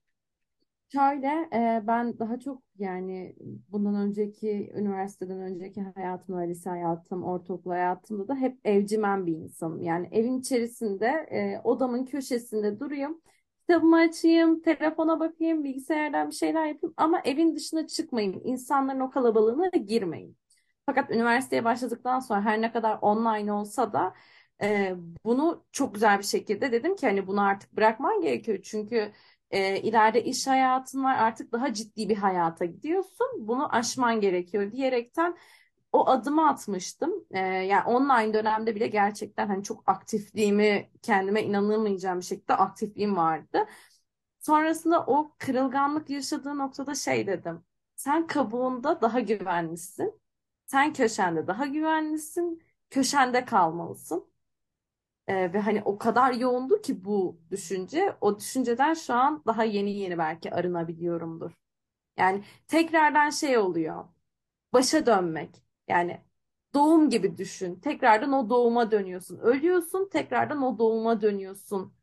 [0.95, 3.35] Şöyle, e, ben daha çok yani
[3.69, 9.81] bundan önceki üniversiteden önceki hayatımda, lise hayatım, ortaokul hayatımda da hep evcimen bir insanım.
[9.81, 13.21] Yani evin içerisinde, e, odamın köşesinde durayım,
[13.61, 19.67] kitabımı açayım, telefona bakayım, bilgisayardan bir şeyler yapayım ama evin dışına çıkmayayım, insanların o kalabalığına
[19.67, 20.37] girmeyin.
[20.85, 24.13] Fakat üniversiteye başladıktan sonra her ne kadar online olsa da
[24.61, 28.59] e, bunu çok güzel bir şekilde dedim ki hani bunu artık bırakman gerekiyor.
[28.63, 29.11] Çünkü
[29.51, 33.27] e, ileride iş hayatın var artık daha ciddi bir hayata gidiyorsun.
[33.39, 35.37] Bunu aşman gerekiyor diyerekten
[35.91, 37.25] o adımı atmıştım.
[37.31, 43.65] E, yani online dönemde bile gerçekten hani çok aktifliğimi kendime inanamayacağım bir şekilde aktifliğim vardı.
[44.39, 47.65] Sonrasında o kırılganlık yaşadığı noktada şey dedim.
[47.95, 50.21] Sen kabuğunda daha güvenlisin.
[50.65, 52.63] Sen köşende daha güvenlisin.
[52.89, 54.27] Köşende kalmalısın.
[55.27, 58.17] Ee, ve hani o kadar yoğundu ki bu düşünce.
[58.21, 61.51] O düşünceden şu an daha yeni yeni belki arınabiliyorumdur.
[62.17, 64.05] Yani tekrardan şey oluyor.
[64.73, 65.63] Başa dönmek.
[65.87, 66.21] Yani
[66.75, 67.75] doğum gibi düşün.
[67.79, 69.37] Tekrardan o doğuma dönüyorsun.
[69.39, 71.93] Ölüyorsun, tekrardan o doğuma dönüyorsun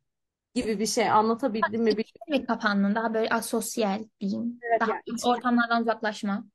[0.55, 2.27] gibi bir şey anlatabildim mi bilmiyorum.
[2.29, 2.95] Mi kapandın?
[2.95, 4.61] Daha böyle asosyal diyeyim.
[4.61, 6.45] Evet, Daha yani ortamlardan uzaklaşma.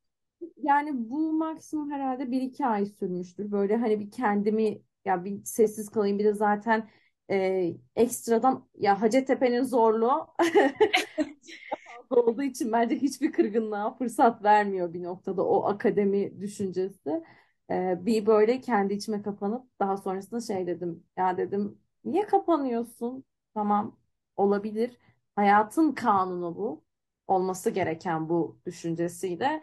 [0.57, 3.53] Yani bu maksimum herhalde bir iki ay sürmüştür.
[3.53, 6.89] Böyle hani bir kendimi ya bir sessiz kalayım bir de zaten
[7.31, 10.27] e, ekstradan ya Hacettepe'nin zorluğu
[12.11, 17.25] olduğu için bence hiçbir kırgınlığa fırsat vermiyor bir noktada o akademi düşüncesi.
[17.71, 23.25] E, bir böyle kendi içime kapanıp daha sonrasında şey dedim ya dedim niye kapanıyorsun?
[23.55, 23.99] Tamam
[24.37, 24.99] olabilir.
[25.37, 26.85] Hayatın kanunu bu.
[27.29, 29.63] Olması gereken bu düşüncesiyle.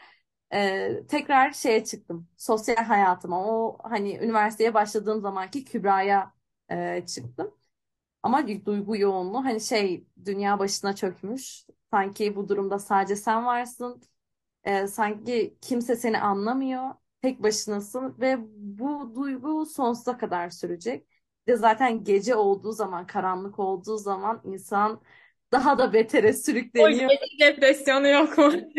[0.54, 2.28] Ee, tekrar şeye çıktım.
[2.38, 3.46] Sosyal hayatıma.
[3.46, 6.34] O hani üniversiteye başladığım zamanki Kübra'ya
[6.72, 7.56] e, çıktım.
[8.24, 11.66] Ama duygu yoğunluğu hani şey dünya başına çökmüş.
[11.92, 14.02] Sanki bu durumda sadece sen varsın.
[14.64, 16.96] Ee, sanki kimse seni anlamıyor.
[17.22, 21.08] Tek başınasın ve bu duygu sonsuza kadar sürecek.
[21.48, 25.02] Bir de zaten gece olduğu zaman, karanlık olduğu zaman insan
[25.56, 26.34] daha da betere
[26.78, 27.10] O sürükleniyor.
[27.10, 28.54] gece depresyonu yok mu?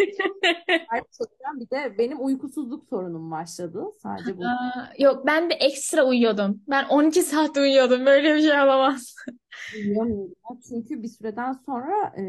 [0.92, 3.84] Gerçekten bir de benim uykusuzluk sorunum başladı.
[4.02, 6.62] Sadece bu Aa, yok ben de ekstra uyuyordum.
[6.68, 8.06] Ben 12 saat uyuyordum.
[8.06, 9.14] Böyle bir şey olamaz.
[9.70, 10.34] uyuyamıyorum.
[10.68, 12.22] Çünkü bir süreden sonra e,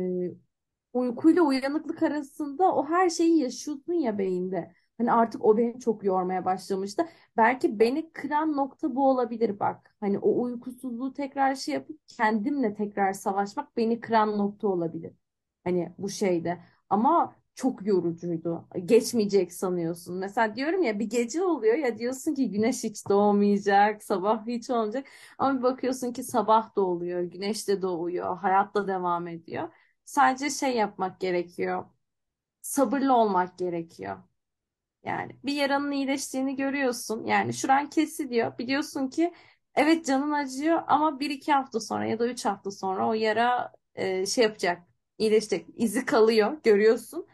[0.94, 4.74] uykuyla uyanıklık arasında o her şeyi yaşıyorsun ya beyinde.
[4.98, 7.04] Hani artık o beni çok yormaya başlamıştı.
[7.38, 9.96] Belki beni kıran nokta bu olabilir bak.
[10.00, 15.14] Hani o uykusuzluğu tekrar şey yapıp kendimle tekrar savaşmak beni kıran nokta olabilir.
[15.64, 16.64] Hani bu şeyde.
[16.90, 18.68] Ama çok yorucuydu.
[18.86, 20.16] Geçmeyecek sanıyorsun.
[20.18, 25.08] Mesela diyorum ya bir gece oluyor ya diyorsun ki güneş hiç doğmayacak, sabah hiç olmayacak.
[25.38, 29.70] Ama bir bakıyorsun ki sabah da oluyor, güneş de doğuyor, hayat da devam ediyor.
[30.06, 31.86] Sadece şey yapmak gerekiyor.
[32.62, 34.18] Sabırlı olmak gerekiyor.
[35.08, 37.26] Yani bir yaranın iyileştiğini görüyorsun.
[37.26, 38.58] Yani şuran kesiliyor.
[38.58, 39.34] Biliyorsun ki
[39.76, 43.74] evet canın acıyor ama bir iki hafta sonra ya da üç hafta sonra o yara
[43.96, 44.84] e, şey yapacak.
[45.18, 45.66] iyileşecek.
[45.76, 46.58] İzi kalıyor.
[46.64, 47.28] Görüyorsun.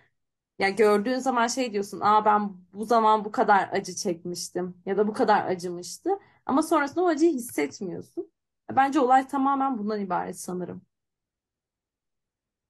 [0.60, 2.00] Ya gördüğün zaman şey diyorsun.
[2.02, 4.78] Aa ben bu zaman bu kadar acı çekmiştim.
[4.86, 6.10] Ya da bu kadar acımıştı.
[6.46, 8.32] Ama sonrasında o acıyı hissetmiyorsun.
[8.72, 10.82] Bence olay tamamen bundan ibaret sanırım.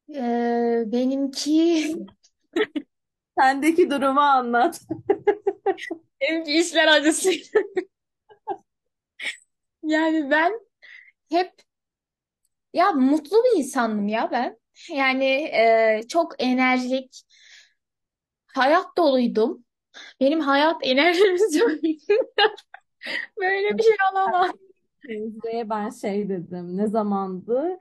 [0.10, 1.52] Ee, benimki
[3.40, 4.82] Sendeki durumu anlat.
[6.22, 7.32] benimki işler acısı.
[9.84, 10.60] Yani ben
[11.32, 11.54] hep
[12.74, 14.58] ya mutlu bir insandım ya ben.
[14.90, 17.24] Yani e, çok enerjik,
[18.48, 19.66] hayat doluydum.
[20.22, 21.72] Benim hayat enerjimiz yok.
[23.42, 24.52] Böyle bir şey olamaz.
[25.08, 26.78] Teyzeye ben şey dedim.
[26.78, 27.80] Ne zamandı?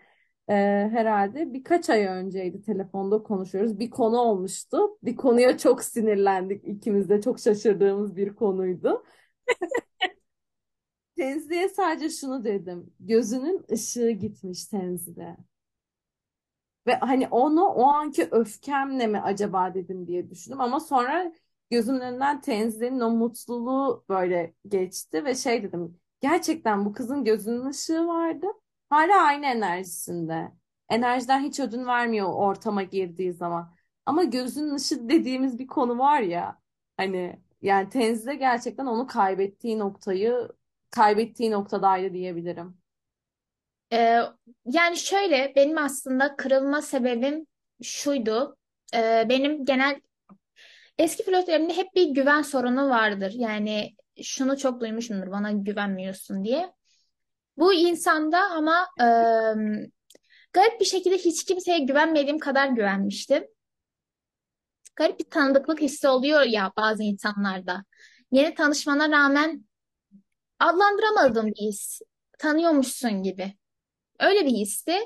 [0.52, 2.62] Ee, herhalde birkaç ay önceydi.
[2.62, 3.78] Telefonda konuşuyoruz.
[3.78, 4.98] Bir konu olmuştu.
[5.02, 6.68] Bir konuya çok sinirlendik.
[6.68, 9.04] İkimiz de çok şaşırdığımız bir konuydu.
[11.16, 12.94] Tenzi'ye sadece şunu dedim.
[13.00, 15.36] Gözünün ışığı gitmiş Tenzi'de.
[16.86, 20.60] Ve hani onu o anki öfkemle mi acaba dedim diye düşündüm.
[20.60, 21.32] Ama sonra
[21.70, 26.00] gözümün önünden Tenzi'nin o mutluluğu böyle geçti ve şey dedim.
[26.20, 28.46] Gerçekten bu kızın gözünün ışığı vardı.
[28.92, 30.52] Hala aynı enerjisinde.
[30.90, 33.74] Enerjiden hiç ödün vermiyor ortama girdiği zaman.
[34.06, 36.58] Ama gözünün ışığı dediğimiz bir konu var ya.
[36.96, 40.48] Hani yani Tenzi'de gerçekten onu kaybettiği noktayı
[40.90, 42.76] kaybettiği noktadaydı diyebilirim.
[43.92, 44.20] Ee,
[44.66, 47.46] yani şöyle benim aslında kırılma sebebim
[47.82, 48.56] şuydu.
[48.94, 50.00] Ee, benim genel
[50.98, 53.32] eski flörtlerimde hep bir güven sorunu vardır.
[53.36, 56.72] Yani şunu çok duymuşumdur bana güvenmiyorsun diye.
[57.62, 59.06] Bu insanda ama e,
[60.52, 63.44] garip bir şekilde hiç kimseye güvenmediğim kadar güvenmiştim.
[64.96, 67.84] Garip bir tanıdıklık hissi oluyor ya bazı insanlarda.
[68.32, 69.64] Yeni tanışmana rağmen
[70.58, 72.00] adlandıramadığım bir his.
[72.38, 73.54] Tanıyormuşsun gibi.
[74.20, 74.96] Öyle bir histi.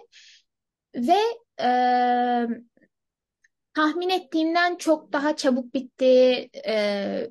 [0.94, 1.20] Ve
[1.60, 1.68] e,
[3.74, 6.04] tahmin ettiğimden çok daha çabuk bitti.
[6.66, 7.30] E,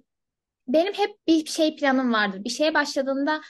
[0.67, 2.43] benim hep bir şey planım vardır.
[2.43, 3.41] Bir şeye başladığında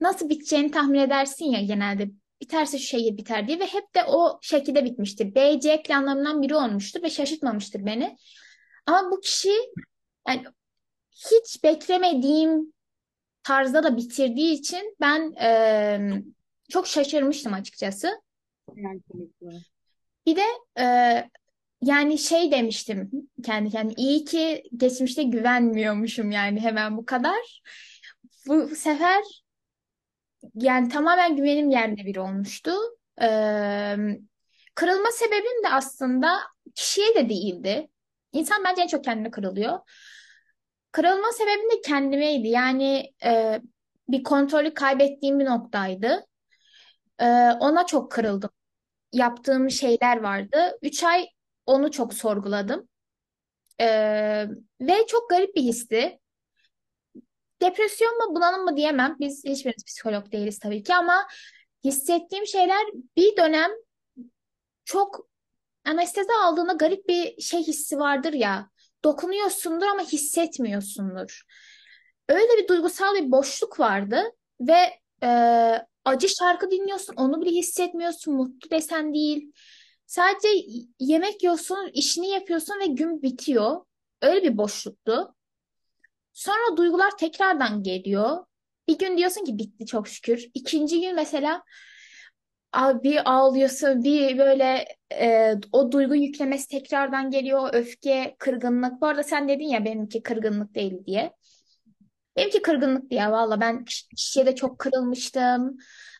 [0.00, 2.10] nasıl biteceğini tahmin edersin ya genelde.
[2.40, 5.34] Biterse şu şehir biter diye ve hep de o şekilde bitmiştir.
[5.34, 8.16] B, C planlarımdan biri olmuştur ve şaşırtmamıştır beni.
[8.86, 9.52] Ama bu kişi
[10.28, 10.44] yani
[11.10, 12.72] hiç beklemediğim
[13.42, 16.22] tarzda da bitirdiği için ben e,
[16.68, 18.20] çok şaşırmıştım açıkçası.
[20.26, 20.44] Bir de
[20.80, 20.84] e,
[21.82, 23.10] yani şey demiştim
[23.44, 27.62] kendi kendime iyi ki geçmişte güvenmiyormuşum yani hemen bu kadar.
[28.46, 29.22] Bu sefer
[30.54, 32.72] yani tamamen güvenim yerinde bir olmuştu.
[33.20, 33.26] E,
[34.74, 36.38] kırılma sebebim de aslında
[36.74, 37.88] kişiye de değildi.
[38.32, 39.78] İnsan bence en çok kendine kırılıyor.
[40.92, 42.48] Kırılma sebebim de kendimeydi.
[42.48, 43.60] Yani e,
[44.08, 46.26] bir kontrolü kaybettiğim bir noktaydı.
[47.20, 47.26] E,
[47.60, 48.50] ona çok kırıldım.
[49.12, 50.78] Yaptığım şeyler vardı.
[50.82, 51.26] Üç ay
[51.66, 52.88] onu çok sorguladım.
[53.80, 53.86] E,
[54.80, 56.18] ve çok garip bir histi.
[57.62, 59.16] Depresyon mu bunalım mı diyemem.
[59.20, 61.26] Biz hiçbirimiz psikolog değiliz tabii ki ama
[61.84, 62.86] hissettiğim şeyler
[63.16, 63.70] bir dönem
[64.84, 65.28] çok
[65.84, 68.70] anestezi aldığında garip bir şey hissi vardır ya.
[69.04, 71.42] Dokunuyorsundur ama hissetmiyorsundur.
[72.28, 74.22] Öyle bir duygusal bir boşluk vardı
[74.60, 75.28] ve e,
[76.04, 79.52] acı şarkı dinliyorsun, onu bile hissetmiyorsun, mutlu desen değil.
[80.06, 80.48] Sadece
[80.98, 83.84] yemek yiyorsun, işini yapıyorsun ve gün bitiyor.
[84.22, 85.34] Öyle bir boşluktu.
[86.38, 88.44] Sonra duygular tekrardan geliyor.
[88.88, 90.46] Bir gün diyorsun ki bitti çok şükür.
[90.54, 91.62] İkinci gün mesela
[92.76, 97.70] bir ağlıyorsun, bir böyle e, o duygu yüklemesi tekrardan geliyor.
[97.72, 99.00] Öfke, kırgınlık.
[99.00, 101.32] Bu arada sen dedin ya benimki kırgınlık değil diye.
[102.36, 105.76] Benimki kırgınlık diye valla ben kiş- kişiye de çok kırılmıştım.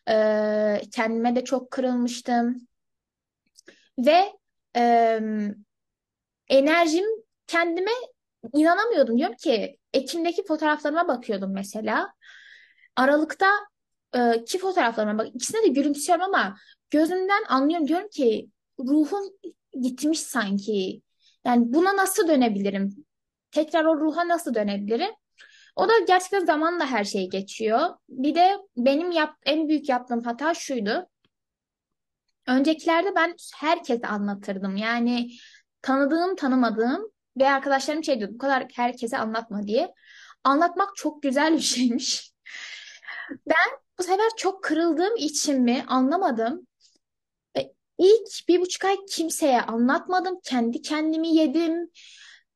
[0.09, 2.67] E, kendime de çok kırılmıştım.
[3.97, 4.33] Ve
[4.75, 5.19] e,
[6.49, 7.05] enerjim
[7.47, 7.91] kendime
[8.53, 9.17] inanamıyordum.
[9.17, 12.13] Diyorum ki Ekim'deki fotoğraflarıma bakıyordum mesela.
[12.95, 13.47] Aralıkta
[14.15, 16.55] e, ki fotoğraflarıma bak ikisine de gülümsüyorum ama
[16.89, 19.23] gözümden anlıyorum diyorum ki ruhum
[19.81, 21.01] gitmiş sanki.
[21.45, 23.05] Yani buna nasıl dönebilirim?
[23.51, 25.11] Tekrar o ruha nasıl dönebilirim?
[25.75, 27.89] O da gerçekten zamanla her şey geçiyor.
[28.09, 31.07] Bir de benim yap en büyük yaptığım hata şuydu.
[32.47, 34.77] Öncekilerde ben herkese anlatırdım.
[34.77, 35.29] Yani
[35.81, 39.93] tanıdığım tanımadığım ve arkadaşlarım şey diyordu bu kadar herkese anlatma diye.
[40.43, 42.33] Anlatmak çok güzel bir şeymiş.
[43.29, 46.67] Ben bu sefer çok kırıldığım için mi anlamadım.
[47.57, 47.61] E,
[47.99, 50.39] İlk bir buçuk ay kimseye anlatmadım.
[50.43, 51.91] Kendi kendimi yedim.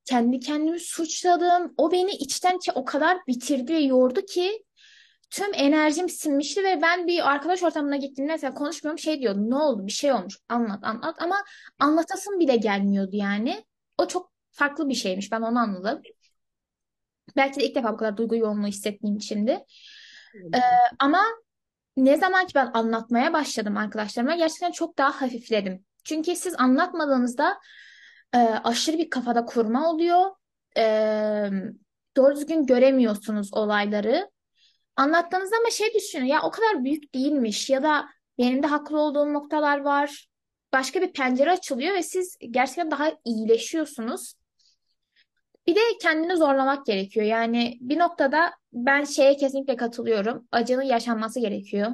[0.05, 1.75] Kendi kendimi suçladım.
[1.77, 4.65] O beni içten içe o kadar bitirdi ve yordu ki
[5.31, 9.51] tüm enerjim sinmişti ve ben bir arkadaş ortamına gittiğimde mesela konuşmuyorum şey diyordum.
[9.51, 9.87] Ne oldu?
[9.87, 10.39] Bir şey olmuş.
[10.49, 11.37] Anlat anlat ama
[11.79, 13.65] anlatasım bile gelmiyordu yani.
[13.99, 15.31] O çok farklı bir şeymiş.
[15.31, 16.01] Ben onu anladım.
[17.35, 19.51] Belki de ilk defa bu kadar duygu yoğunluğu hissettiğim içindi.
[20.55, 20.59] Ee,
[20.99, 21.21] ama
[21.97, 25.85] ne zaman ki ben anlatmaya başladım arkadaşlarıma gerçekten çok daha hafifledim.
[26.03, 27.59] Çünkü siz anlatmadığınızda
[28.33, 30.31] e, aşırı bir kafada kurma oluyor.
[30.77, 30.83] E,
[32.17, 34.29] doğru düzgün göremiyorsunuz olayları.
[34.95, 39.33] Anlattığınızda ama şey düşünün ya o kadar büyük değilmiş ya da benim de haklı olduğum
[39.33, 40.27] noktalar var.
[40.73, 44.33] Başka bir pencere açılıyor ve siz gerçekten daha iyileşiyorsunuz.
[45.67, 47.25] Bir de kendini zorlamak gerekiyor.
[47.25, 50.47] Yani bir noktada ben şeye kesinlikle katılıyorum.
[50.51, 51.91] Acının yaşanması gerekiyor.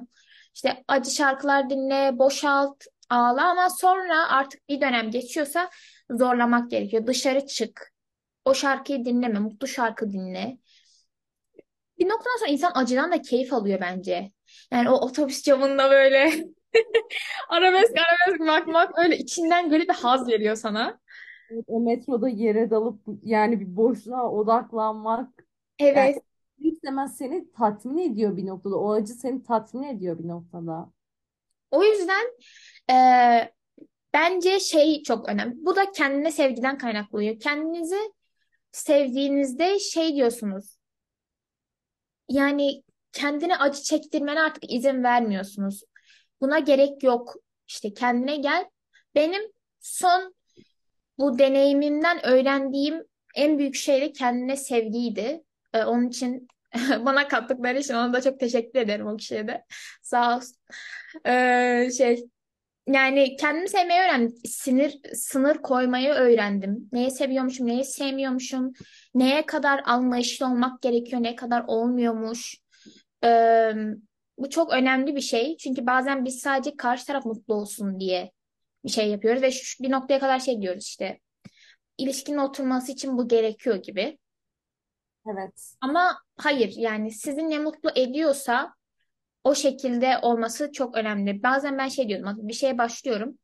[0.55, 5.70] İşte acı şarkılar dinle, boşalt, ağla ama sonra artık bir dönem geçiyorsa
[6.11, 7.07] zorlamak gerekiyor.
[7.07, 7.93] Dışarı çık.
[8.45, 10.57] O şarkıyı dinleme, mutlu şarkı dinle.
[11.99, 14.32] Bir noktadan sonra insan acıdan da keyif alıyor bence.
[14.72, 16.32] Yani o otobüs camında böyle
[17.49, 20.99] arabesk arabesk bakmak öyle içinden garip bir haz veriyor sana.
[21.52, 25.47] Evet, o metroda yere dalıp yani bir boşluğa odaklanmak
[25.80, 26.24] yani Evet.
[26.60, 28.76] istemez seni tatmin ediyor bir noktada.
[28.80, 30.91] O acı seni tatmin ediyor bir noktada.
[31.72, 32.28] O yüzden
[32.91, 32.95] e,
[34.14, 35.66] bence şey çok önemli.
[35.66, 37.39] Bu da kendine sevgiden kaynaklanıyor.
[37.39, 38.14] Kendinizi
[38.72, 40.78] sevdiğinizde şey diyorsunuz.
[42.30, 45.84] Yani kendine acı çektirmene artık izin vermiyorsunuz.
[46.41, 47.36] Buna gerek yok.
[47.68, 48.70] İşte kendine gel.
[49.16, 49.41] Benim
[49.80, 50.36] son
[51.20, 53.03] bu deneyimimden öğrendiğim
[53.36, 55.43] en büyük şey de kendine sevgiydi.
[55.74, 56.47] Ee, onun için
[57.05, 59.65] bana kattıkları için ona da çok teşekkür ederim o kişiye de.
[60.01, 60.55] Sağ olsun.
[61.28, 62.26] Ee, şey
[62.88, 64.36] yani kendimi sevmeyi öğrendim.
[64.45, 66.89] Sinir, sınır koymayı öğrendim.
[66.91, 68.74] Neyi seviyormuşum, neyi sevmiyormuşum,
[69.15, 72.57] neye kadar anlayışlı olmak gerekiyor, ne kadar olmuyormuş.
[73.24, 73.74] Ee,
[74.38, 75.57] bu çok önemli bir şey.
[75.57, 78.32] Çünkü bazen biz sadece karşı taraf mutlu olsun diye
[78.88, 81.20] şey yapıyoruz ve şu, bir noktaya kadar şey diyoruz işte.
[81.98, 84.18] İlişkinin oturması için bu gerekiyor gibi.
[85.28, 85.74] Evet.
[85.82, 88.74] Ama hayır yani sizi ne mutlu ediyorsa
[89.44, 91.44] o şekilde olması çok önemli.
[91.44, 93.38] Bazen ben şey diyordum bir şeye başlıyorum.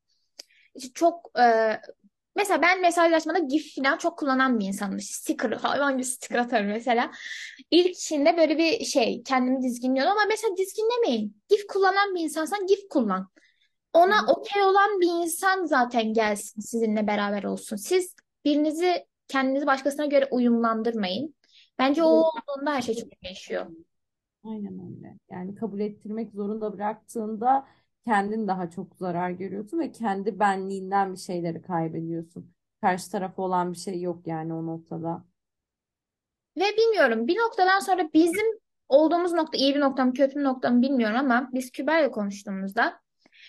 [0.76, 1.78] İşte çok e,
[2.36, 5.00] mesela ben mesajlaşmada GIF falan çok kullanan bir insanım.
[5.00, 7.12] Sticker hayvan gibi sticker atarım mesela.
[7.72, 11.42] İlk içinde böyle bir şey kendimi dizginliyordum ama mesela dizginlemeyin.
[11.50, 13.30] GIF kullanan bir insansan GIF kullan.
[13.96, 17.76] Ona okey olan bir insan zaten gelsin sizinle beraber olsun.
[17.76, 18.16] Siz
[18.46, 21.36] birinizi kendinizi başkasına göre uyumlandırmayın.
[21.80, 23.66] Bence o olduğunda her şey çok değişiyor.
[24.44, 25.18] Aynen öyle.
[25.32, 27.68] Yani kabul ettirmek zorunda bıraktığında
[28.06, 32.52] kendin daha çok zarar görüyorsun ve kendi benliğinden bir şeyleri kaybediyorsun.
[32.82, 35.24] Karşı tarafa olan bir şey yok yani o noktada.
[36.58, 38.46] Ve bilmiyorum bir noktadan sonra bizim
[38.90, 43.05] olduğumuz nokta iyi bir nokta mı kötü bir nokta mı bilmiyorum ama biz Kübra'yla konuştuğumuzda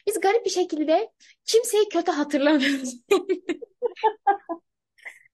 [0.07, 1.11] biz garip bir şekilde
[1.44, 2.94] kimseyi kötü hatırlamıyoruz.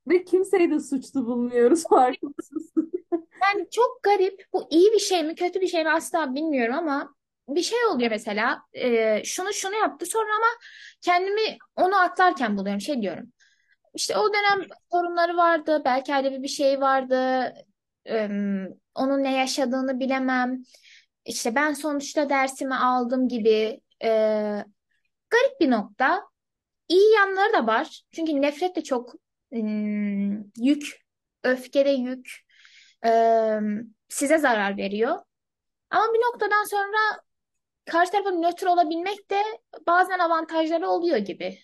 [0.08, 2.72] Ve kimseyi de suçlu bulmuyoruz farkındasınız.
[3.42, 7.14] Yani çok garip bu iyi bir şey mi kötü bir şey mi asla bilmiyorum ama
[7.48, 10.46] bir şey oluyor mesela e, şunu şunu yaptı sonra ama
[11.00, 13.32] kendimi onu atlarken buluyorum şey diyorum.
[13.94, 17.16] İşte o dönem sorunları vardı belki aile bir şey vardı
[18.10, 18.30] Ee,
[18.96, 20.64] onun ne yaşadığını bilemem.
[21.26, 24.08] İşte ben sonuçta dersimi aldım gibi e,
[25.30, 26.22] garip bir nokta.
[26.88, 28.02] İyi yanları da var.
[28.12, 29.14] Çünkü nefret de çok
[29.54, 31.00] ım, yük,
[31.44, 32.30] öfke de yük,
[33.06, 35.18] ım, size zarar veriyor.
[35.90, 37.22] Ama bir noktadan sonra
[37.86, 39.42] karşı tarafa nötr olabilmek de
[39.86, 41.58] bazen avantajları oluyor gibi.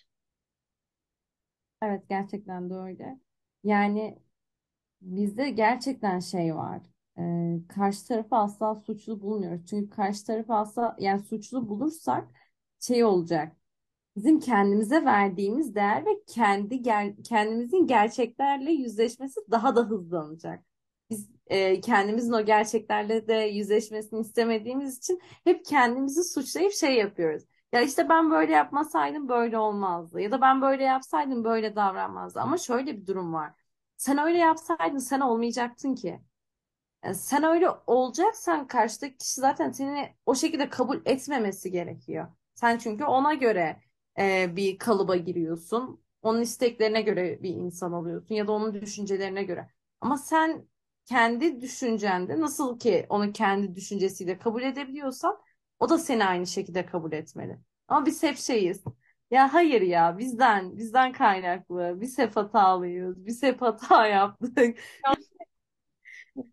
[1.83, 3.19] Evet gerçekten de öyle.
[3.63, 4.19] Yani
[5.01, 6.81] bizde gerçekten şey var.
[7.69, 9.65] Karşı tarafı asla suçlu bulmuyoruz.
[9.69, 12.27] Çünkü karşı tarafı asla yani suçlu bulursak
[12.79, 13.55] şey olacak.
[14.17, 20.63] Bizim kendimize verdiğimiz değer ve kendi ger- kendimizin gerçeklerle yüzleşmesi daha da hızlanacak.
[21.09, 27.43] Biz e, kendimizin o gerçeklerle de yüzleşmesini istemediğimiz için hep kendimizi suçlayıp şey yapıyoruz.
[27.73, 30.21] Ya işte ben böyle yapmasaydım böyle olmazdı.
[30.21, 32.39] Ya da ben böyle yapsaydım böyle davranmazdı.
[32.41, 33.53] Ama şöyle bir durum var.
[33.97, 36.21] Sen öyle yapsaydın sen olmayacaktın ki.
[37.03, 42.27] Yani sen öyle olacaksan karşıdaki kişi zaten seni o şekilde kabul etmemesi gerekiyor.
[42.55, 43.81] Sen çünkü ona göre
[44.19, 46.03] e, bir kalıba giriyorsun.
[46.21, 49.69] Onun isteklerine göre bir insan oluyorsun ya da onun düşüncelerine göre.
[50.01, 50.67] Ama sen
[51.05, 55.37] kendi düşüncende nasıl ki onu kendi düşüncesiyle kabul edebiliyorsan
[55.79, 57.59] o da seni aynı şekilde kabul etmeli.
[57.87, 58.83] Ama biz hep şeyiz.
[59.31, 61.97] Ya hayır ya bizden bizden kaynaklı.
[62.01, 63.25] Biz hep hatalıyız.
[63.25, 64.77] Biz hep hata yaptık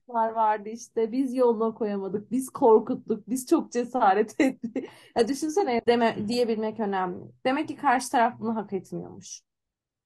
[0.09, 1.13] var vardı işte.
[1.13, 2.31] Biz yoluna koyamadık.
[2.31, 3.29] Biz korkuttuk.
[3.29, 4.91] Biz çok cesaret ettik.
[5.17, 7.25] Ya düşünsene deme, diyebilmek önemli.
[7.47, 9.41] Demek ki karşı taraf bunu hak etmiyormuş.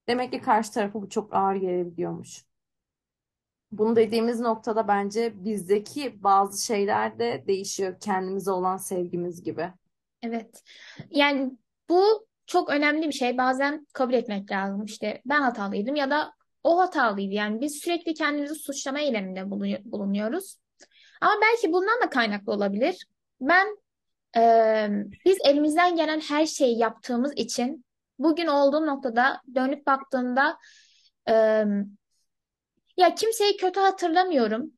[0.07, 2.45] Demek ki karşı tarafı bu çok ağır gelebiliyormuş.
[3.71, 7.99] Bunu dediğimiz noktada bence bizdeki bazı şeyler de değişiyor.
[7.99, 9.73] Kendimize olan sevgimiz gibi.
[10.21, 10.63] Evet.
[11.09, 11.51] Yani
[11.89, 13.37] bu çok önemli bir şey.
[13.37, 14.85] Bazen kabul etmek lazım.
[14.85, 16.33] İşte ben hatalıydım ya da
[16.63, 17.33] o hatalıydı.
[17.33, 20.55] Yani biz sürekli kendimizi suçlama eyleminde bulunuyor- bulunuyoruz.
[21.21, 23.07] Ama belki bundan da kaynaklı olabilir.
[23.41, 23.77] Ben
[24.37, 24.89] e,
[25.25, 27.85] biz elimizden gelen her şeyi yaptığımız için
[28.19, 30.57] bugün olduğum noktada dönüp baktığımda
[31.29, 31.65] e,
[32.97, 34.73] ya kimseyi kötü hatırlamıyorum.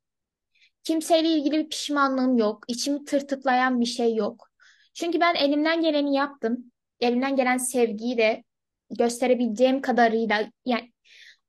[0.83, 2.63] Kimseyle ilgili bir pişmanlığım yok.
[2.67, 4.49] İçimi tırtıklayan bir şey yok.
[4.93, 6.71] Çünkü ben elimden geleni yaptım.
[6.99, 8.43] Elimden gelen sevgiyi de
[8.89, 10.92] gösterebileceğim kadarıyla yani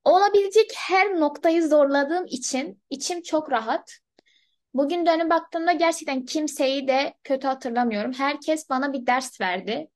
[0.04, 3.98] olabilecek her noktayı zorladığım için içim çok rahat.
[4.74, 8.12] Bugün dönüp baktığımda gerçekten kimseyi de kötü hatırlamıyorum.
[8.12, 9.88] Herkes bana bir ders verdi.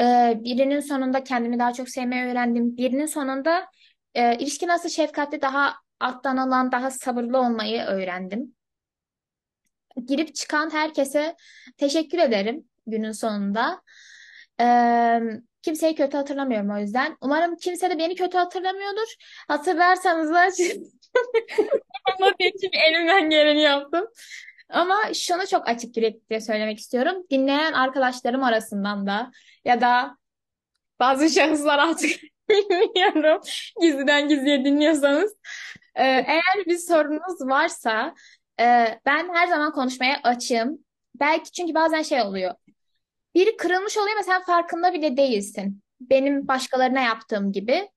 [0.00, 2.76] Ee, birinin sonunda kendimi daha çok sevmeyi öğrendim.
[2.76, 3.66] Birinin sonunda
[4.14, 8.54] e, ilişki nasıl şefkatli, daha alttan alan, daha sabırlı olmayı öğrendim.
[10.06, 11.36] girip çıkan herkese
[11.76, 13.82] teşekkür ederim günün sonunda.
[14.60, 15.20] Ee,
[15.62, 17.16] kimseyi kötü hatırlamıyorum o yüzden.
[17.20, 19.14] Umarım kimse de beni kötü hatırlamıyordur.
[19.48, 20.40] Hatırlarsanız da
[22.04, 24.06] anlatayım çünkü elimden geleni yaptım.
[24.68, 27.26] Ama şunu çok açık yürekli söylemek istiyorum.
[27.30, 29.30] Dinleyen arkadaşlarım arasından da
[29.64, 30.16] ya da
[31.00, 32.10] bazı şahıslar artık
[32.50, 33.42] bilmiyorum
[33.80, 35.34] gizliden gizliye dinliyorsanız.
[35.94, 38.14] Ee, eğer bir sorunuz varsa
[38.60, 38.64] e,
[39.06, 40.78] ben her zaman konuşmaya açığım.
[41.14, 42.54] Belki çünkü bazen şey oluyor.
[43.34, 45.82] Biri kırılmış oluyor ve sen farkında bile değilsin.
[46.00, 47.88] Benim başkalarına yaptığım gibi.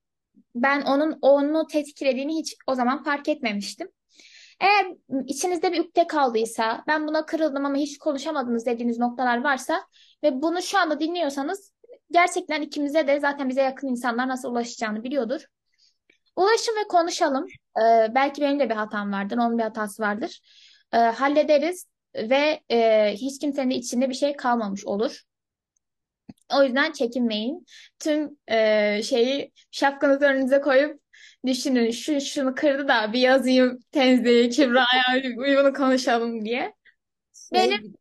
[0.54, 3.88] Ben onun onu tetiklediğini hiç o zaman fark etmemiştim.
[4.60, 4.86] Eğer
[5.26, 9.80] içinizde bir ukde kaldıysa, ben buna kırıldım ama hiç konuşamadınız dediğiniz noktalar varsa
[10.22, 11.72] ve bunu şu anda dinliyorsanız
[12.10, 15.44] gerçekten ikimize de zaten bize yakın insanlar nasıl ulaşacağını biliyordur.
[16.36, 17.46] Ulaşın ve konuşalım.
[17.78, 20.40] Ee, belki benim de bir hatam vardır, onun bir hatası vardır.
[20.92, 25.22] Ee, hallederiz ve e, hiç kimsenin de içinde bir şey kalmamış olur.
[26.54, 27.66] O yüzden çekinmeyin.
[27.98, 31.00] Tüm e, şeyi şapkanızı önünüze koyup
[31.46, 31.90] düşünün.
[31.90, 36.74] Şu şunu kırdı da bir yazayım Tenzi'ye, Kübra'ya bunu konuşalım diye.
[37.52, 37.94] Benim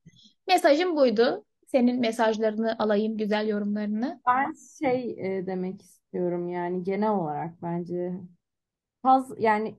[0.48, 1.46] mesajım buydu.
[1.68, 4.22] Senin mesajlarını alayım, güzel yorumlarını.
[4.28, 8.14] ben şey e, demek istiyorum yani genel olarak bence
[9.02, 9.76] faz yani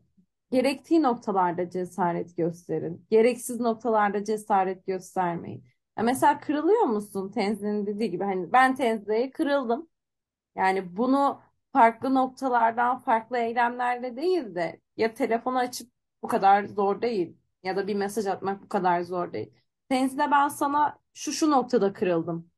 [0.54, 3.06] gerektiği noktalarda cesaret gösterin.
[3.10, 5.64] Gereksiz noktalarda cesaret göstermeyin.
[5.98, 9.88] Ya mesela kırılıyor musun Tenzi'nin dediği gibi hani ben Tenzi'ye kırıldım.
[10.56, 11.42] Yani bunu
[11.72, 15.92] farklı noktalardan, farklı eylemlerle değil de ya telefonu açıp
[16.22, 19.54] bu kadar zor değil ya da bir mesaj atmak bu kadar zor değil.
[19.88, 22.50] Tenzile ben sana şu şu noktada kırıldım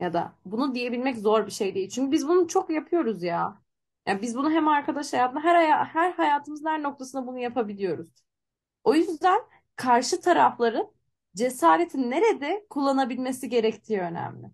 [0.00, 1.88] ya da bunu diyebilmek zor bir şey değil.
[1.90, 3.62] Çünkü biz bunu çok yapıyoruz ya.
[4.10, 8.08] Ya biz bunu hem arkadaş hayatında her haya- her hayatımızın her noktasında bunu yapabiliyoruz.
[8.84, 9.40] O yüzden
[9.76, 10.92] karşı tarafların
[11.36, 14.46] cesareti nerede kullanabilmesi gerektiği önemli.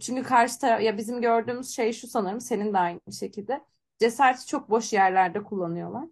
[0.00, 3.64] Çünkü karşı taraf ya bizim gördüğümüz şey şu sanırım senin de aynı şekilde.
[4.00, 6.04] Cesareti çok boş yerlerde kullanıyorlar.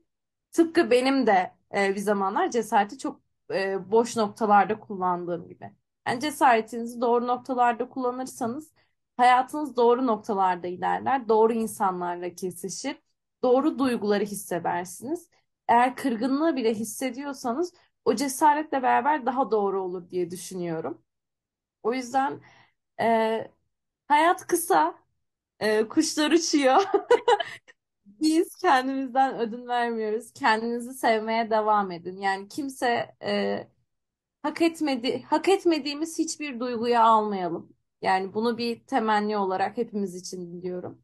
[0.53, 3.21] Tıpkı benim de e, bir zamanlar cesareti çok
[3.55, 5.73] e, boş noktalarda kullandığım gibi.
[6.09, 8.73] Yani cesaretinizi doğru noktalarda kullanırsanız
[9.21, 11.29] hayatınız doğru noktalarda ilerler.
[11.31, 12.97] Doğru insanlarla kesişir.
[13.45, 15.31] Doğru duyguları hissedersiniz.
[15.69, 17.75] Eğer kırgınlığı bile hissediyorsanız
[18.07, 21.03] o cesaretle beraber daha doğru olur diye düşünüyorum.
[21.83, 22.41] O yüzden
[23.01, 23.51] e,
[24.09, 24.97] hayat kısa,
[25.61, 26.83] e, kuşlar uçuyor.
[28.07, 30.33] Biz kendimizden ödün vermiyoruz.
[30.33, 32.17] Kendinizi sevmeye devam edin.
[32.21, 33.69] Yani kimse e,
[34.43, 37.77] hak etmedi, hak etmediğimiz hiçbir duyguyu almayalım.
[38.03, 41.03] Yani bunu bir temenni olarak hepimiz için diliyorum.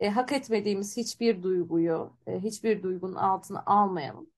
[0.00, 4.30] E, hak etmediğimiz hiçbir duyguyu, e, hiçbir duygunun altına almayalım.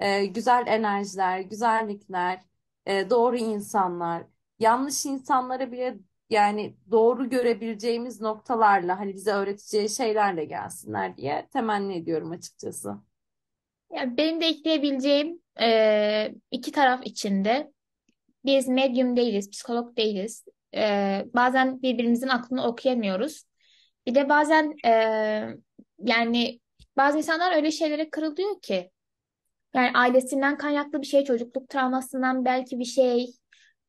[0.00, 2.40] E, güzel enerjiler, güzellikler,
[2.86, 4.24] e, doğru insanlar,
[4.58, 5.98] yanlış insanlara bile
[6.30, 12.96] yani doğru görebileceğimiz noktalarla hani bize öğreteceği şeylerle gelsinler diye temenni ediyorum açıkçası.
[13.90, 17.72] Ya benim de ekleyebileceğim e, iki taraf içinde.
[18.44, 20.44] Biz medyum değiliz, psikolog değiliz.
[20.76, 23.44] E, bazen birbirimizin aklını okuyamıyoruz.
[24.06, 24.90] Bir de bazen e,
[25.98, 26.60] yani
[26.96, 28.90] bazı insanlar öyle şeylere kırılıyor ki.
[29.74, 33.26] Yani ailesinden kaynaklı bir şey, çocukluk travmasından belki bir şey.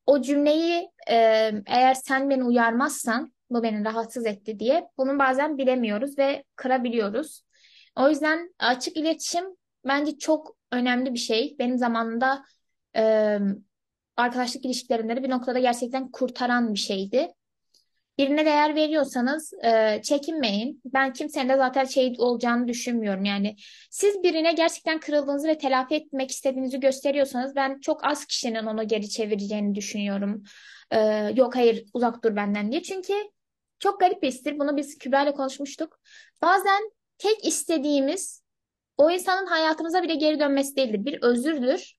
[0.06, 1.16] O cümleyi e,
[1.66, 7.42] eğer sen beni uyarmazsan bu beni rahatsız etti diye bunu bazen bilemiyoruz ve kırabiliyoruz.
[7.96, 9.44] O yüzden açık iletişim
[9.86, 11.56] bence çok önemli bir şey.
[11.58, 12.44] Benim zamanında
[12.96, 13.38] e,
[14.16, 17.28] arkadaşlık ilişkilerimde de bir noktada gerçekten kurtaran bir şeydi.
[18.18, 20.80] Birine değer veriyorsanız e, çekinmeyin.
[20.84, 23.24] Ben kimsenin de zaten şey olacağını düşünmüyorum.
[23.24, 23.56] Yani
[23.90, 29.08] siz birine gerçekten kırıldığınızı ve telafi etmek istediğinizi gösteriyorsanız ben çok az kişinin onu geri
[29.08, 30.42] çevireceğini düşünüyorum.
[30.90, 30.98] E,
[31.34, 32.82] yok hayır uzak dur benden diye.
[32.82, 33.12] Çünkü
[33.78, 34.58] çok garip bir histir.
[34.58, 36.00] Bunu biz Kübra konuşmuştuk.
[36.42, 38.42] Bazen tek istediğimiz
[38.96, 41.04] o insanın hayatımıza bile geri dönmesi değildir.
[41.04, 41.95] Bir özürdür.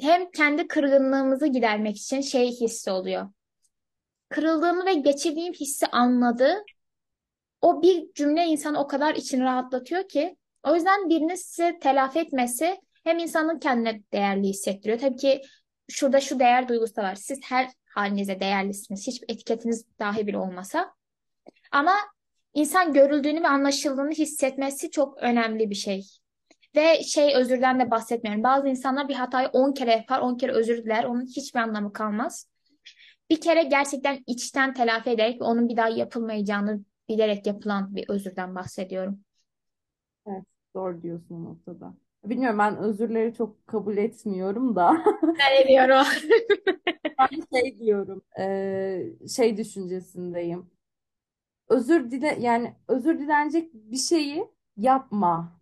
[0.00, 3.28] Hem kendi kırgınlığımızı gidermek için şey hissi oluyor
[4.32, 6.64] kırıldığımı ve geçirdiğim hissi anladı.
[7.60, 10.36] O bir cümle insanı o kadar içini rahatlatıyor ki.
[10.62, 14.98] O yüzden birinin size telafi etmesi hem insanın kendine değerli hissettiriyor.
[14.98, 15.42] Tabii ki
[15.88, 17.14] şurada şu değer duygusu da var.
[17.14, 19.06] Siz her halinize değerlisiniz.
[19.06, 20.94] Hiçbir etiketiniz dahi bile olmasa.
[21.72, 21.94] Ama
[22.54, 26.21] insan görüldüğünü ve anlaşıldığını hissetmesi çok önemli bir şey.
[26.76, 28.42] Ve şey özürden de bahsetmiyorum.
[28.42, 31.04] Bazı insanlar bir hatayı 10 kere yapar, 10 kere özür diler.
[31.04, 32.48] Onun hiçbir anlamı kalmaz.
[33.30, 38.54] Bir kere gerçekten içten telafi ederek ve onun bir daha yapılmayacağını bilerek yapılan bir özürden
[38.54, 39.20] bahsediyorum.
[40.26, 40.44] Evet,
[40.74, 41.94] doğru diyorsun o noktada.
[42.24, 45.04] Bilmiyorum ben özürleri çok kabul etmiyorum da.
[45.22, 46.06] Ben ediyorum.
[47.18, 50.70] Ben şey diyorum, e, şey düşüncesindeyim.
[51.68, 55.61] Özür dile yani özür dilenecek bir şeyi yapma.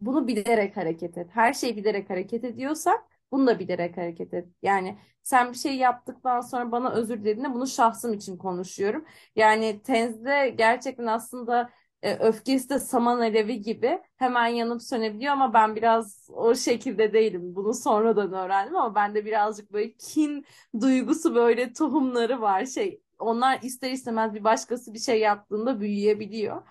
[0.00, 1.28] Bunu bilerek hareket et.
[1.32, 4.48] Her şeyi bilerek hareket ediyorsak Bunu da bilerek hareket et.
[4.62, 9.04] Yani sen bir şey yaptıktan sonra bana özür dilediğinde bunu şahsım için konuşuyorum.
[9.36, 11.70] Yani tenzde gerçekten aslında
[12.02, 17.54] e, öfkesi de saman alevi gibi hemen yanıp sönebiliyor ama ben biraz o şekilde değilim.
[17.54, 20.46] Bunu sonradan öğrendim ama bende birazcık böyle kin
[20.80, 22.66] duygusu böyle tohumları var.
[22.66, 26.62] Şey onlar ister istemez bir başkası bir şey yaptığında büyüyebiliyor.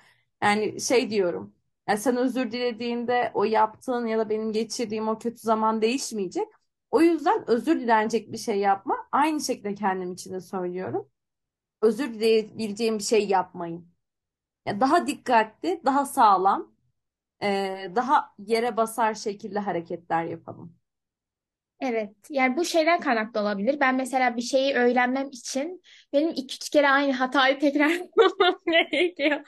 [0.44, 1.57] Yani şey diyorum.
[1.88, 6.48] Yani sen özür dilediğinde o yaptığın ya da benim geçirdiğim o kötü zaman değişmeyecek.
[6.92, 8.96] O yüzden özür dilenecek bir şey yapma.
[9.12, 11.10] Aynı şekilde kendim için de söylüyorum.
[11.82, 13.90] Özür dileyebileceğim bir şey yapmayın.
[14.66, 16.74] Ya daha dikkatli, daha sağlam,
[17.44, 20.76] e, daha yere basar şekilde hareketler yapalım.
[21.82, 23.80] Evet, yani bu şeyden kaynaklı olabilir.
[23.80, 25.82] Ben mesela bir şeyi öğrenmem için
[26.14, 29.42] benim iki üç kere aynı hatayı tekrar yapmam gerekiyor.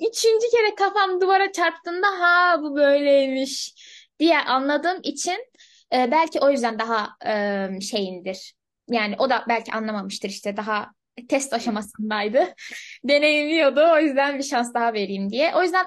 [0.00, 3.74] Üçüncü kere kafam duvara çarptığında ha bu böyleymiş
[4.18, 5.46] diye anladığım için
[5.92, 8.54] e, belki o yüzden daha e, şeyindir.
[8.90, 10.92] Yani o da belki anlamamıştır işte daha
[11.28, 12.54] test aşamasındaydı.
[13.04, 15.54] Deneyimliyordu o yüzden bir şans daha vereyim diye.
[15.54, 15.86] O yüzden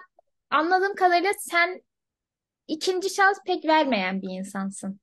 [0.50, 1.82] anladığım kadarıyla sen
[2.68, 5.00] ikinci şans pek vermeyen bir insansın.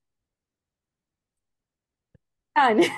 [2.57, 2.87] Yani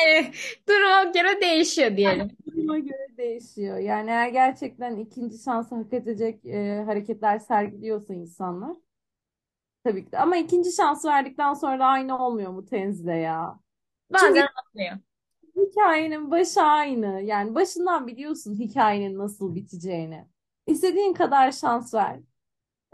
[0.00, 0.32] Yani
[0.68, 2.28] duruma göre değişiyor diyelim.
[2.62, 3.78] Duruma göre değişiyor.
[3.78, 8.76] Yani eğer gerçekten ikinci şansı hak edecek e, hareketler sergiliyorsa insanlar
[9.84, 10.18] tabii ki de.
[10.18, 13.60] Ama ikinci şans verdikten sonra da aynı olmuyor mu Tenzile ya?
[14.16, 14.98] Çünkü Bazen olmuyor.
[15.56, 17.22] hikayenin başı aynı.
[17.22, 20.28] Yani başından biliyorsun hikayenin nasıl biteceğini.
[20.66, 22.20] İstediğin kadar şans ver.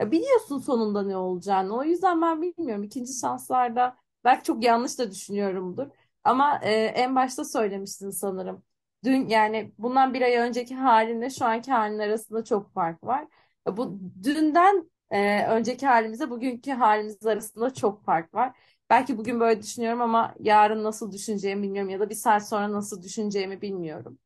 [0.00, 1.76] Ya biliyorsun sonunda ne olacağını.
[1.76, 2.84] O yüzden ben bilmiyorum.
[2.84, 5.88] İkinci şanslarda belki çok yanlış da düşünüyorumdur.
[6.24, 8.64] Ama e, en başta söylemiştin sanırım.
[9.04, 13.26] Dün yani bundan bir ay önceki halinle şu anki halin arasında çok fark var.
[13.68, 18.58] E, Bu dünden e, önceki halimize bugünkü halimiz arasında çok fark var.
[18.90, 23.02] Belki bugün böyle düşünüyorum ama yarın nasıl düşüneceğimi bilmiyorum ya da bir saat sonra nasıl
[23.02, 24.18] düşüneceğimi bilmiyorum.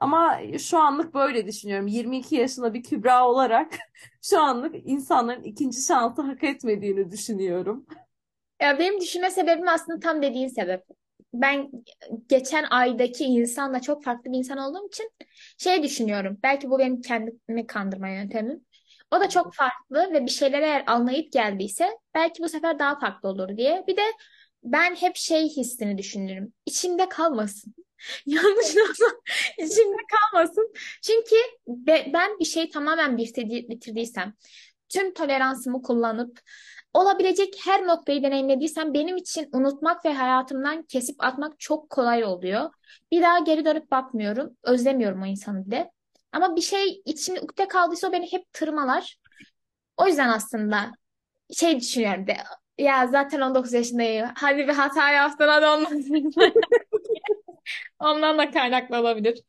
[0.00, 1.86] Ama şu anlık böyle düşünüyorum.
[1.86, 3.72] 22 yaşında bir Kübra olarak
[4.22, 7.86] şu anlık insanların ikinci şansı hak etmediğini düşünüyorum.
[8.60, 10.84] Ya benim düşünme sebebim aslında tam dediğin sebep.
[11.32, 11.70] Ben
[12.28, 15.10] geçen aydaki insanla çok farklı bir insan olduğum için
[15.58, 16.38] şey düşünüyorum.
[16.42, 18.66] Belki bu benim kendimi kandırma yöntemim.
[19.10, 23.28] O da çok farklı ve bir şeylere eğer anlayıp geldiyse belki bu sefer daha farklı
[23.28, 23.84] olur diye.
[23.86, 24.02] Bir de
[24.64, 26.52] ben hep şey hissini düşünürüm.
[26.66, 27.74] İçimde kalmasın.
[28.26, 29.04] Yanlış olsa
[29.58, 30.72] içimde kalmasın.
[31.02, 34.34] Çünkü be- ben bir şey tamamen bitirdi- bitirdiysem,
[34.88, 36.40] tüm toleransımı kullanıp
[36.94, 42.70] olabilecek her noktayı deneyimlediysem benim için unutmak ve hayatımdan kesip atmak çok kolay oluyor.
[43.12, 44.56] Bir daha geri dönüp bakmıyorum.
[44.62, 45.90] Özlemiyorum o insanı bile.
[46.32, 49.16] Ama bir şey içimde ukde kaldıysa o beni hep tırmalar.
[49.96, 50.90] O yüzden aslında
[51.56, 52.36] şey düşünüyorum de
[52.78, 54.28] ya zaten 19 yaşındayım.
[54.36, 55.92] Hadi bir hata yaptın hadi olmaz.
[57.98, 59.40] Ondan da kaynaklı olabilir.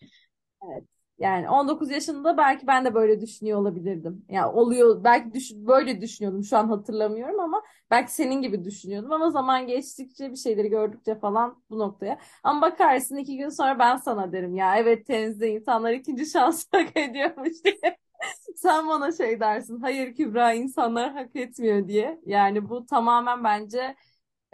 [0.63, 0.83] Evet.
[1.21, 4.25] Yani 19 yaşında belki ben de böyle düşünüyor olabilirdim.
[4.29, 7.61] Ya oluyor belki düş böyle düşünüyordum şu an hatırlamıyorum ama
[7.91, 12.19] belki senin gibi düşünüyordum ama zaman geçtikçe bir şeyleri gördükçe falan bu noktaya.
[12.43, 16.97] Ama bakarsın iki gün sonra ben sana derim ya evet tenizde insanlar ikinci şans hak
[16.97, 17.97] ediyormuş diye.
[18.55, 22.21] Sen bana şey dersin hayır Kübra insanlar hak etmiyor diye.
[22.25, 23.95] Yani bu tamamen bence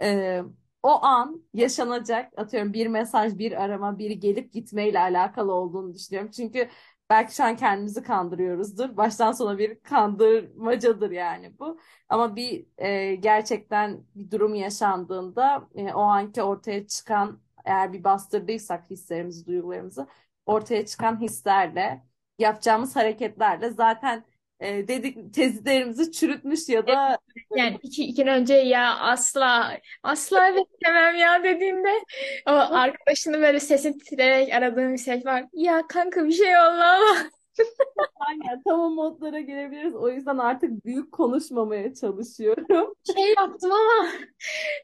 [0.02, 0.42] e,
[0.88, 6.30] o an yaşanacak atıyorum bir mesaj, bir arama, biri gelip gitmeyle alakalı olduğunu düşünüyorum.
[6.30, 6.68] Çünkü
[7.10, 8.96] belki şu an kendimizi kandırıyoruzdur.
[8.96, 11.78] Baştan sona bir kandırmacadır yani bu.
[12.08, 18.90] Ama bir e, gerçekten bir durum yaşandığında e, o anki ortaya çıkan eğer bir bastırdıysak
[18.90, 20.06] hislerimizi, duygularımızı
[20.46, 22.04] ortaya çıkan hislerle
[22.38, 24.24] yapacağımız hareketlerle zaten
[24.60, 27.18] e, dedik tezlerimizi çürütmüş ya da
[27.56, 32.04] Yani iki, iki gün önce ya asla asla evet demem ya dediğinde
[32.46, 35.44] o arkadaşını böyle sesin titreyerek aradığım bir şey var.
[35.52, 37.30] Ya kanka bir şey oldu ama
[38.28, 39.94] Aynen tam o modlara gelebiliriz.
[39.94, 42.94] O yüzden artık büyük konuşmamaya çalışıyorum.
[43.16, 44.10] şey yaptım ama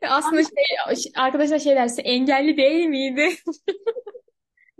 [0.08, 3.28] aslında şey, arkadaşlar şey derse engelli değil miydi?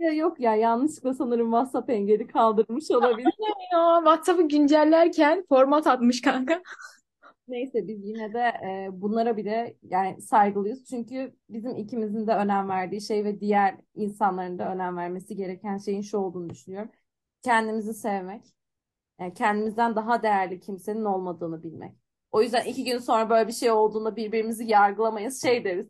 [0.05, 3.33] Ya yok ya yanlışlıkla sanırım WhatsApp engeli kaldırmış olabilir.
[3.73, 6.61] Ya WhatsApp'ı güncellerken format atmış kanka.
[7.47, 10.85] Neyse biz yine de e, bunlara bile yani saygılıyız.
[10.85, 16.01] Çünkü bizim ikimizin de önem verdiği şey ve diğer insanların da önem vermesi gereken şeyin
[16.01, 16.91] şu olduğunu düşünüyorum.
[17.41, 18.41] Kendimizi sevmek,
[19.19, 21.91] yani kendimizden daha değerli kimsenin olmadığını bilmek.
[22.31, 25.87] O yüzden iki gün sonra böyle bir şey olduğunda birbirimizi yargılamayız, şey deriz.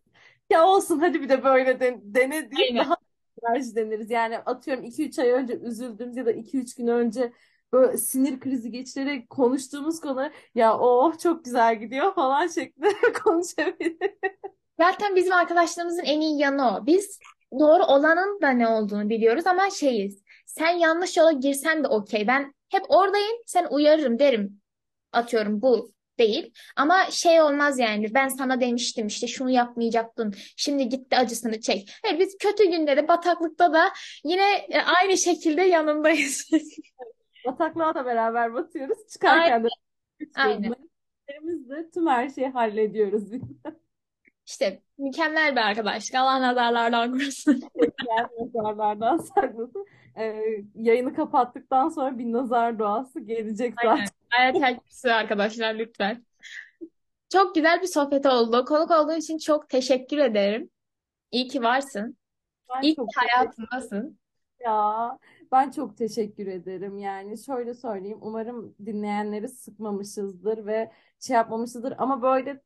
[0.50, 2.78] Ya olsun hadi bir de böyle de, dene Aynen.
[2.78, 2.96] daha
[3.44, 4.10] enerji deniriz.
[4.10, 7.34] Yani atıyorum iki üç ay önce üzüldüğümüz ya da iki üç gün önce
[7.74, 12.90] böyle sinir krizi geçirerek konuştuğumuz konu ya oh çok güzel gidiyor falan şeklinde
[13.24, 14.12] konuşabiliriz.
[14.80, 16.86] Zaten bizim arkadaşlarımızın en iyi yanı o.
[16.86, 17.20] Biz
[17.60, 20.24] doğru olanın da ne olduğunu biliyoruz ama şeyiz.
[20.46, 22.28] Sen yanlış yola girsen de okey.
[22.28, 24.62] Ben hep oradayım, sen uyarırım derim.
[25.12, 26.54] Atıyorum bu değil.
[26.76, 28.14] Ama şey olmaz yani.
[28.14, 30.34] Ben sana demiştim işte şunu yapmayacaktın.
[30.58, 31.92] Şimdi gitti acısını çek.
[32.06, 33.92] Hayır, biz kötü günde de bataklıkta da
[34.24, 36.52] yine e, aynı şekilde yanındayız.
[37.46, 38.98] Bataklığa da beraber batıyoruz.
[38.98, 39.68] Aynen, Çıkarken de
[40.36, 40.76] aynen.
[41.30, 43.24] Menülerimizle tüm her şeyi hallediyoruz.
[44.46, 46.16] İşte mükemmel bir arkadaşlık.
[46.16, 47.62] Allah nazarlardan korusun.
[48.10, 49.86] Yani nazarlardan saklasın.
[50.18, 54.06] Ee, yayını kapattıktan sonra bir nazar duası gelecek Aynen.
[54.32, 54.60] zaten.
[54.62, 56.26] Hayal kürsü arkadaşlar lütfen.
[57.30, 58.66] Çok güzel bir sohbet oldu.
[58.66, 60.70] Konuk olduğun için çok teşekkür ederim.
[61.32, 62.18] İyi ki varsın.
[62.70, 64.20] Ben İyi ki çok hayatımdasın.
[64.60, 65.20] ya.
[65.52, 66.98] Ben çok teşekkür ederim.
[66.98, 68.18] Yani şöyle söyleyeyim.
[68.22, 71.94] Umarım dinleyenleri sıkmamışızdır ve şey yapmamışızdır.
[71.98, 72.62] Ama böyle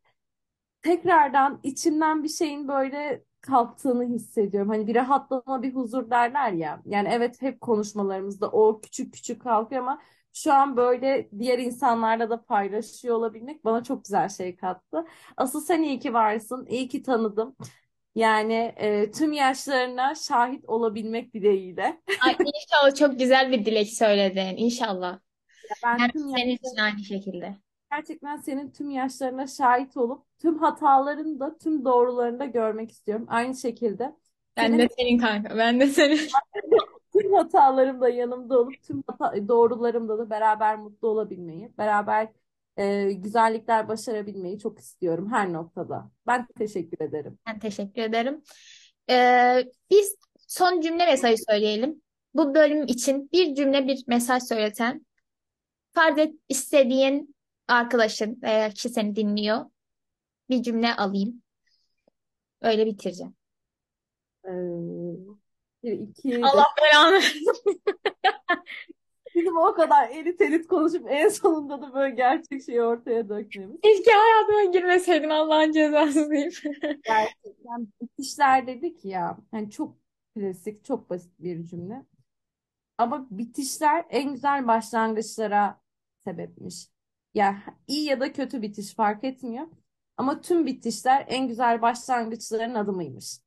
[0.81, 4.69] tekrardan içimden bir şeyin böyle kalktığını hissediyorum.
[4.69, 6.81] Hani bir rahatlama, bir huzur derler ya.
[6.85, 10.01] Yani evet hep konuşmalarımızda o küçük küçük kalkıyor ama
[10.33, 15.05] şu an böyle diğer insanlarla da paylaşıyor olabilmek bana çok güzel şey kattı.
[15.37, 17.55] Asıl sen iyi ki varsın, iyi ki tanıdım.
[18.15, 22.01] Yani e, tüm yaşlarına şahit olabilmek dileğiyle.
[22.25, 24.57] Ay, inşallah çok güzel bir dilek söyledin.
[24.57, 25.19] İnşallah.
[25.83, 27.57] Ben Ben tüm senin için yaşlarına aynı şekilde.
[27.91, 33.25] Gerçekten senin tüm yaşlarına şahit olup tüm hatalarını da tüm doğrularını da görmek istiyorum.
[33.29, 34.15] Aynı şekilde
[34.57, 35.57] Ben de senin senin kanka.
[35.57, 36.19] Ben de senin.
[37.13, 42.27] tüm hatalarımda yanımda olup tüm hata, doğrularımda da beraber mutlu olabilmeyi, beraber
[42.77, 46.11] e, güzellikler başarabilmeyi çok istiyorum her noktada.
[46.27, 47.39] Ben teşekkür ederim.
[47.47, 48.41] Ben teşekkür ederim.
[49.09, 50.15] Ee, biz
[50.47, 52.01] son cümle mesajı söyleyelim.
[52.33, 55.05] Bu bölüm için bir cümle bir mesaj söyleten.
[55.93, 57.35] Farz et istediğin
[57.69, 59.65] arkadaşın veya kişi seni dinliyor.
[60.49, 61.41] Bir cümle alayım.
[62.61, 63.35] Öyle bitireceğim.
[64.45, 64.49] Ee,
[65.83, 67.45] bir, iki, Allah belanı versin.
[69.35, 73.81] bizim o kadar elit elit konuşup en sonunda da böyle gerçek şeyi ortaya dökmemiz.
[73.81, 76.53] Keşke hayatıma girmeseydin Allah'ın cezası deyip.
[77.03, 79.37] Gerçekten bitişler dedik ya.
[79.53, 79.97] Yani çok
[80.35, 82.05] klasik, çok basit bir cümle.
[82.97, 85.81] Ama bitişler en güzel başlangıçlara
[86.25, 86.87] sebepmiş.
[87.33, 89.67] Ya iyi ya da kötü bitiş fark etmiyor.
[90.17, 93.39] Ama tüm bitişler en güzel başlangıçların adımıymış.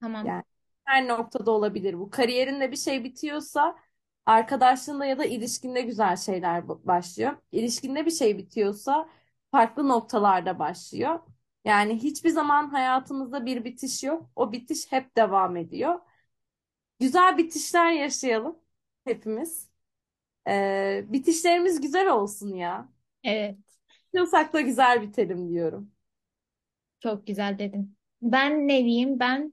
[0.00, 0.30] Tamam.
[0.30, 0.42] Yani
[0.84, 2.10] her noktada olabilir bu.
[2.10, 3.78] Kariyerinde bir şey bitiyorsa
[4.26, 7.36] arkadaşlığında ya da ilişkinde güzel şeyler başlıyor.
[7.52, 9.08] İlişkinde bir şey bitiyorsa
[9.50, 11.20] farklı noktalarda başlıyor.
[11.64, 14.30] Yani hiçbir zaman hayatımızda bir bitiş yok.
[14.36, 16.00] O bitiş hep devam ediyor.
[17.00, 18.58] Güzel bitişler yaşayalım
[19.04, 19.69] hepimiz.
[20.48, 22.88] Ee, bitişlerimiz güzel olsun ya.
[23.24, 23.58] Evet.
[24.08, 25.92] Bitiyorsak da güzel bitelim diyorum.
[27.00, 27.96] Çok güzel dedin.
[28.22, 29.20] Ben ne diyeyim?
[29.20, 29.52] Ben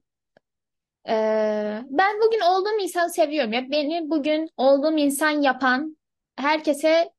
[1.08, 3.54] eee, ben bugün olduğum insanı seviyorum.
[3.54, 5.98] Ya beni bugün olduğum insan yapan,
[6.38, 7.10] herkese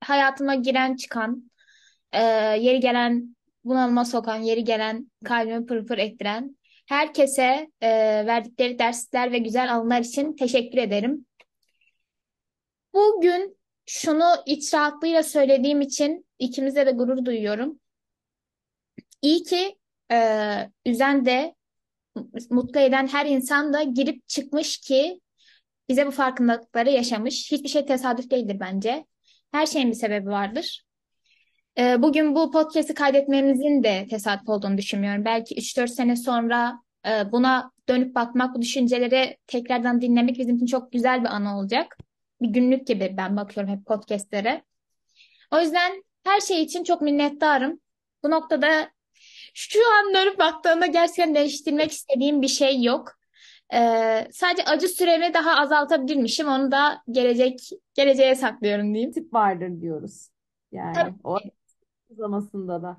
[0.00, 1.50] hayatıma giren çıkan,
[2.14, 2.20] eee,
[2.60, 6.56] yeri gelen bunalıma sokan, yeri gelen kalbimi pırpır ettiren,
[6.88, 11.26] herkese eee, verdikleri dersler ve güzel anılar için teşekkür ederim.
[12.94, 17.80] Bugün şunu iç rahatlığıyla söylediğim için ikimize de gurur duyuyorum.
[19.22, 19.78] İyi ki
[20.10, 21.54] eee üzen de
[22.50, 25.20] mutlu eden her insan da girip çıkmış ki
[25.88, 27.52] bize bu farkındalıkları yaşamış.
[27.52, 29.06] Hiçbir şey tesadüf değildir bence.
[29.52, 30.84] Her şeyin bir sebebi vardır.
[31.78, 35.24] Ee, bugün bu podcast'i kaydetmemizin de tesadüf olduğunu düşünmüyorum.
[35.24, 40.92] Belki 3-4 sene sonra e, buna dönüp bakmak, bu düşünceleri tekrardan dinlemek bizim için çok
[40.92, 41.96] güzel bir anı olacak.
[42.42, 44.64] Bir günlük gibi ben bakıyorum hep podcast'lere.
[45.50, 47.80] O yüzden her şey için çok minnettarım.
[48.22, 48.90] Bu noktada
[49.54, 53.20] şu an dönüp baktığımda gerçekten değiştirmek istediğim bir şey yok.
[53.74, 56.48] Ee, sadece acı süremi daha azaltabilirmişim.
[56.48, 59.12] Onu da gelecek geleceğe saklıyorum diyeyim.
[59.12, 60.28] Tip vardır diyoruz.
[60.72, 61.14] Yani Tabii.
[61.24, 61.38] o
[62.08, 62.96] uzamasında da.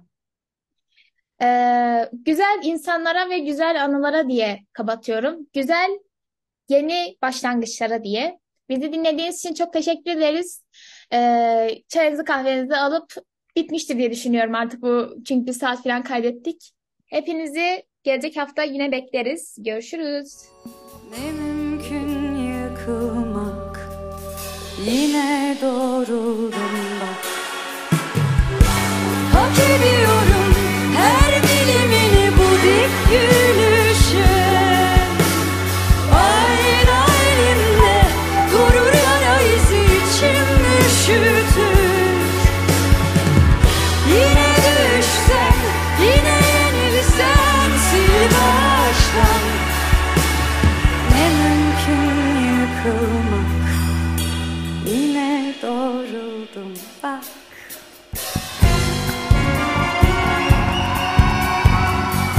[1.41, 5.47] Ee, güzel insanlara ve güzel anılara diye kapatıyorum.
[5.53, 5.99] Güzel
[6.69, 8.40] yeni başlangıçlara diye.
[8.71, 10.63] Bizi dinlediğiniz için çok teşekkür ederiz.
[11.13, 13.13] Ee, çayınızı kahvenizi alıp
[13.55, 15.15] bitmiştir diye düşünüyorum artık bu.
[15.27, 16.71] Çünkü bir saat falan kaydettik.
[17.05, 19.55] Hepinizi gelecek hafta yine bekleriz.
[19.59, 20.35] Görüşürüz.
[21.11, 23.79] Ne mümkün yıkılmak
[24.85, 27.25] Yine doğruldum bak
[29.33, 30.30] Hak ediyorum